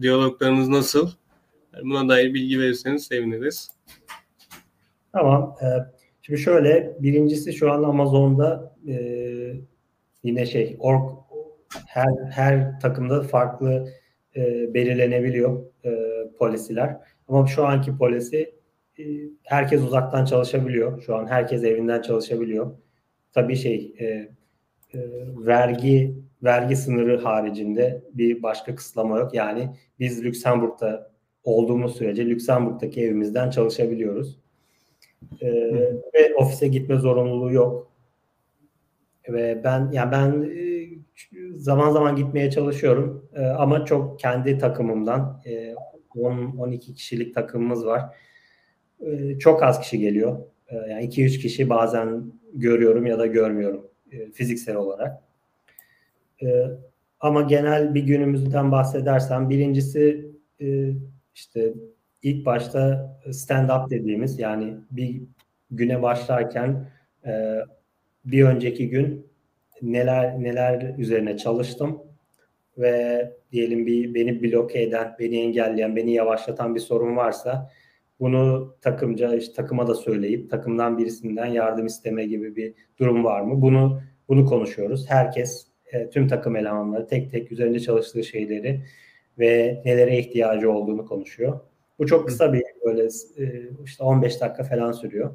[0.00, 1.10] diyaloglarınız nasıl?
[1.82, 3.70] Buna dair bilgi verirseniz seviniriz.
[5.12, 5.56] Tamam.
[5.62, 5.66] E,
[6.22, 8.94] şimdi şöyle, birincisi şu an Amazon'da e,
[10.22, 11.02] yine şey, org
[11.86, 13.88] her her takımda farklı
[14.36, 15.62] e, belirlenebiliyor
[16.38, 16.96] polisiler.
[17.28, 18.54] Ama şu anki polisi
[19.42, 21.02] herkes uzaktan çalışabiliyor.
[21.02, 22.78] Şu an herkes evinden çalışabiliyor.
[23.32, 23.94] Tabii şey
[25.36, 29.34] vergi vergi sınırı haricinde bir başka kısıtlama yok.
[29.34, 31.12] Yani biz Lüksemburg'da
[31.44, 34.41] olduğumuz sürece Lüksemburg'daki evimizden çalışabiliyoruz.
[35.40, 35.52] E,
[36.14, 37.92] ve ofise gitme zorunluluğu yok.
[39.28, 40.72] Ve ben yani ben e,
[41.54, 45.74] zaman zaman gitmeye çalışıyorum e, ama çok kendi takımımdan e,
[46.14, 48.02] 10-12 kişilik takımımız var.
[49.00, 50.38] E, çok az kişi geliyor.
[50.68, 55.22] E, yani 2-3 kişi bazen görüyorum ya da görmüyorum e, fiziksel olarak.
[56.42, 56.66] E,
[57.20, 60.30] ama genel bir günümüzden bahsedersem birincisi
[60.60, 60.90] e,
[61.34, 61.74] işte
[62.22, 65.22] ilk başta stand up dediğimiz yani bir
[65.70, 66.90] güne başlarken
[67.26, 67.58] e,
[68.24, 69.26] bir önceki gün
[69.82, 72.02] neler neler üzerine çalıştım
[72.78, 77.70] ve diyelim bir beni bloke eden, beni engelleyen, beni yavaşlatan bir sorun varsa
[78.20, 83.62] bunu takımca işte takıma da söyleyip takımdan birisinden yardım isteme gibi bir durum var mı?
[83.62, 85.10] Bunu bunu konuşuyoruz.
[85.10, 88.84] Herkes e, tüm takım elemanları tek tek üzerinde çalıştığı şeyleri
[89.38, 91.60] ve nelere ihtiyacı olduğunu konuşuyor.
[92.02, 93.02] Bu çok kısa bir böyle
[93.38, 95.34] e, işte 15 dakika falan sürüyor.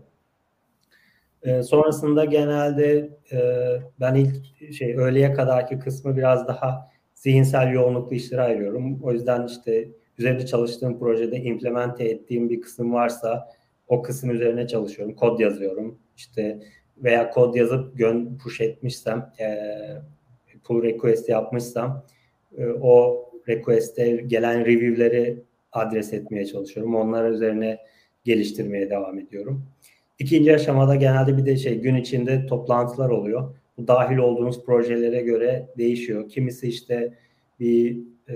[1.44, 3.39] E, sonrasında genelde e,
[3.99, 9.03] ben ilk şey öğleye kadarki kısmı biraz daha zihinsel yoğunluklu işlere ayırıyorum.
[9.03, 13.49] O yüzden işte üzerinde çalıştığım projede implemente ettiğim bir kısım varsa
[13.88, 15.15] o kısım üzerine çalışıyorum.
[15.15, 15.99] Kod yazıyorum.
[16.18, 16.60] İşte
[16.98, 19.57] veya kod yazıp gön push etmişsem e,
[20.64, 22.06] pull request yapmışsam
[22.57, 26.95] e, o request'e gelen review'leri adres etmeye çalışıyorum.
[26.95, 27.80] Onlara üzerine
[28.23, 29.65] geliştirmeye devam ediyorum.
[30.19, 33.56] İkinci aşamada genelde bir de şey gün içinde toplantılar oluyor.
[33.77, 36.30] Bu dahil olduğunuz projelere göre değişiyor.
[36.30, 37.14] Kimisi işte
[37.60, 37.98] bir
[38.30, 38.35] e,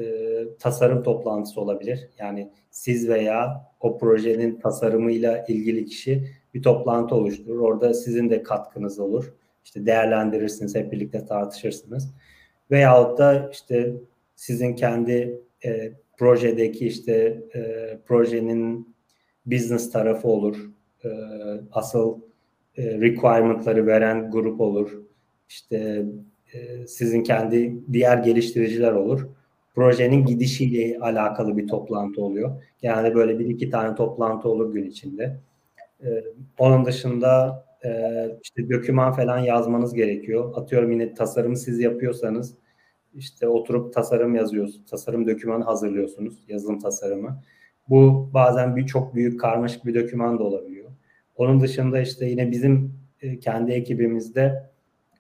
[0.60, 2.10] tasarım toplantısı olabilir.
[2.20, 7.60] Yani siz veya o projenin tasarımıyla ilgili kişi bir toplantı oluşturur.
[7.60, 9.34] Orada sizin de katkınız olur.
[9.64, 12.14] İşte değerlendirirsiniz, hep birlikte tartışırsınız.
[12.72, 13.94] Veyahut da işte
[14.36, 18.95] sizin kendi e, projedeki işte e, projenin
[19.45, 20.69] business tarafı olur.
[21.03, 21.09] E,
[21.71, 22.19] asıl
[22.77, 25.01] e, requirement'ları veren grup olur.
[25.49, 26.05] İşte
[26.53, 29.27] e, sizin kendi diğer geliştiriciler olur.
[29.75, 32.63] Projenin gidişiyle alakalı bir toplantı oluyor.
[32.81, 35.38] Yani böyle bir iki tane toplantı olur gün içinde.
[36.03, 36.23] E,
[36.59, 37.89] onun dışında e,
[38.43, 40.53] işte doküman falan yazmanız gerekiyor.
[40.55, 42.53] Atıyorum yine tasarımı siz yapıyorsanız
[43.13, 44.85] işte oturup tasarım yazıyorsunuz.
[44.89, 46.43] Tasarım dokümanı hazırlıyorsunuz.
[46.47, 47.41] Yazılım tasarımı.
[47.89, 50.91] Bu bazen bir çok büyük karmaşık bir doküman da olabiliyor.
[51.35, 54.69] Onun dışında işte yine bizim e, kendi ekibimizde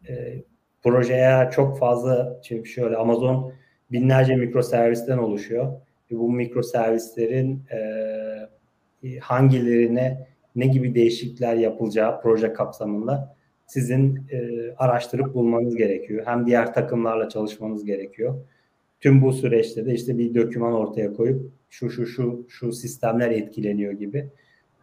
[0.09, 0.43] e,
[0.83, 3.53] projeye çok fazla çünkü şöyle Amazon
[3.91, 5.73] binlerce mikroservisten oluşuyor.
[6.11, 13.35] Ve bu mikroservislerin e, hangilerine ne gibi değişiklikler yapılacağı proje kapsamında
[13.71, 16.25] sizin e, araştırıp bulmanız gerekiyor.
[16.25, 18.35] Hem diğer takımlarla çalışmanız gerekiyor.
[18.99, 23.93] Tüm bu süreçte de işte bir doküman ortaya koyup şu şu şu şu sistemler etkileniyor
[23.93, 24.29] gibi.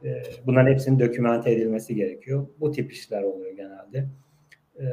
[0.05, 2.47] E, bunların hepsinin dokümante edilmesi gerekiyor.
[2.61, 4.09] Bu tip işler oluyor genelde.
[4.81, 4.87] E,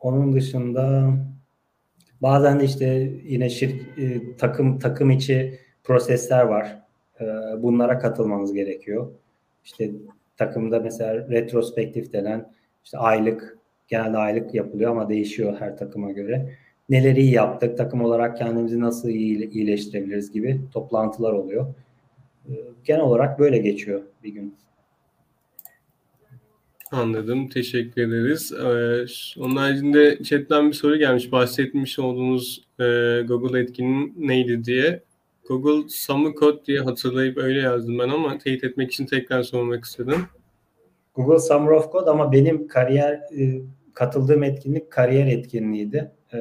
[0.00, 1.12] onun dışında
[2.22, 6.82] bazen de işte yine şirk, e, takım takım içi prosesler var.
[7.20, 7.24] E,
[7.62, 9.10] bunlara katılmanız gerekiyor.
[9.64, 9.90] İşte
[10.36, 12.52] takımda mesela retrospektif denen
[12.84, 13.58] işte aylık
[13.88, 16.52] genelde aylık yapılıyor ama değişiyor her takıma göre.
[16.88, 21.66] Neleri iyi yaptık, takım olarak kendimizi nasıl iyi, iyileştirebiliriz gibi toplantılar oluyor.
[22.48, 22.52] E,
[22.84, 24.54] genel olarak böyle geçiyor bir gün.
[26.92, 27.48] Anladım.
[27.48, 28.52] Teşekkür ederiz.
[28.52, 31.32] Ee, onun haricinde chatten bir soru gelmiş.
[31.32, 32.84] Bahsetmiş olduğunuz e,
[33.28, 35.02] Google etkinin neydi diye.
[35.48, 40.26] Google Summer Code diye hatırlayıp öyle yazdım ben ama teyit etmek için tekrar sormak istedim.
[41.14, 43.62] Google Summer of Code ama benim kariyer e,
[43.94, 46.12] katıldığım etkinlik kariyer etkinliğiydi.
[46.32, 46.38] E,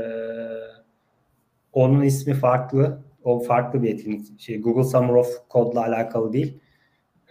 [1.74, 3.06] onun ismi farklı.
[3.24, 4.40] O farklı bir etkinlik.
[4.40, 6.60] Şey, Google Summer of Code'la alakalı değil.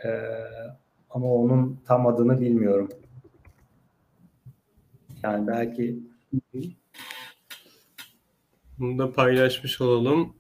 [0.04, 0.08] E,
[1.10, 2.88] ama onun tam adını bilmiyorum.
[5.22, 5.98] Yani belki
[8.78, 10.34] bunu da paylaşmış olalım.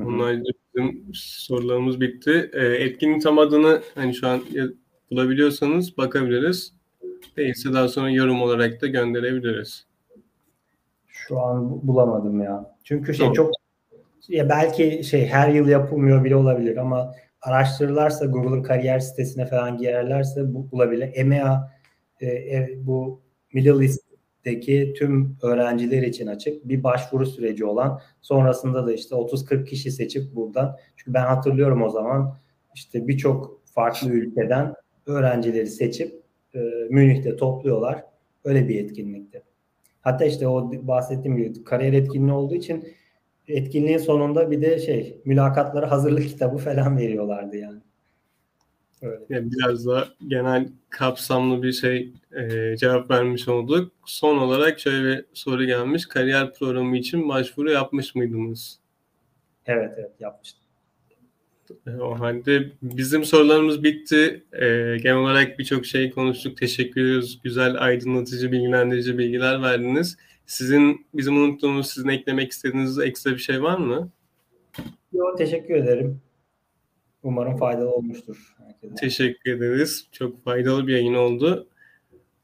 [0.00, 2.50] Onlar bizim sorularımız bitti.
[2.52, 4.40] E, etkinin tam adını hani şu an
[5.10, 6.74] bulabiliyorsanız bakabiliriz.
[7.36, 9.86] Değilse daha sonra yorum olarak da gönderebiliriz.
[11.06, 12.76] Şu an bulamadım ya.
[12.84, 13.34] Çünkü şey tamam.
[13.34, 13.52] çok
[14.28, 20.54] ya belki şey her yıl yapılmıyor bile olabilir ama araştırırlarsa Google'ın kariyer sitesine falan girerlerse
[20.54, 21.10] bu bulabilir.
[21.14, 21.70] EMEA
[22.20, 23.20] e, e, bu
[23.52, 23.78] Middle
[24.44, 30.34] East'teki tüm öğrenciler için açık bir başvuru süreci olan sonrasında da işte 30-40 kişi seçip
[30.34, 32.36] buradan çünkü ben hatırlıyorum o zaman
[32.74, 34.74] işte birçok farklı ülkeden
[35.06, 36.22] öğrencileri seçip
[36.54, 36.58] e,
[36.90, 38.04] Münih'te topluyorlar.
[38.44, 39.42] Öyle bir etkinlikti.
[40.00, 42.88] Hatta işte o bahsettiğim gibi kariyer etkinliği olduğu için
[43.48, 47.80] etkinliğin sonunda bir de şey mülakatlara hazırlık kitabı falan veriyorlardı yani.
[49.02, 49.24] Öyle.
[49.28, 53.92] Yani biraz da genel kapsamlı bir şey e, cevap vermiş olduk.
[54.04, 56.06] Son olarak şöyle bir soru gelmiş.
[56.06, 58.78] Kariyer programı için başvuru yapmış mıydınız?
[59.66, 60.62] Evet evet yapmıştım.
[61.86, 64.42] E, o halde bizim sorularımız bitti.
[64.52, 64.66] E,
[65.02, 66.56] genel olarak birçok şey konuştuk.
[66.56, 67.40] Teşekkür ediyoruz.
[67.44, 70.16] Güzel, aydınlatıcı, bilgilendirici bilgiler verdiniz.
[70.46, 74.10] Sizin, bizim unuttuğumuz, sizin eklemek istediğiniz ekstra bir şey var mı?
[75.12, 76.20] Yok, teşekkür ederim.
[77.22, 78.54] Umarım faydalı olmuştur.
[78.58, 78.94] Herkese.
[78.94, 80.08] Teşekkür ederiz.
[80.12, 81.68] Çok faydalı bir yayın oldu.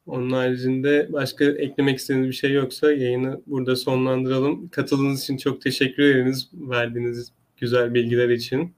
[0.06, 4.68] Onun haricinde başka eklemek istediğiniz bir şey yoksa yayını burada sonlandıralım.
[4.68, 6.50] Katıldığınız için çok teşekkür ederiz.
[6.52, 8.74] Verdiğiniz güzel bilgiler için.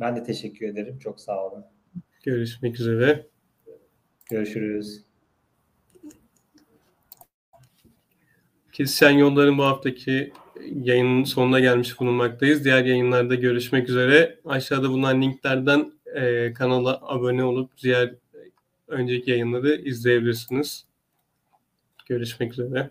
[0.00, 0.98] Ben de teşekkür ederim.
[0.98, 1.64] Çok sağ olun.
[2.22, 3.26] Görüşmek üzere.
[4.30, 5.02] Görüşürüz.
[8.72, 10.32] Kesişen Yolların bu haftaki
[10.74, 12.64] yayının sonuna gelmiş bulunmaktayız.
[12.64, 14.38] Diğer yayınlarda görüşmek üzere.
[14.44, 18.14] Aşağıda bulunan linklerden e, kanala abone olup diğer
[18.88, 20.84] önceki yayınları izleyebilirsiniz.
[22.06, 22.90] Görüşmek üzere.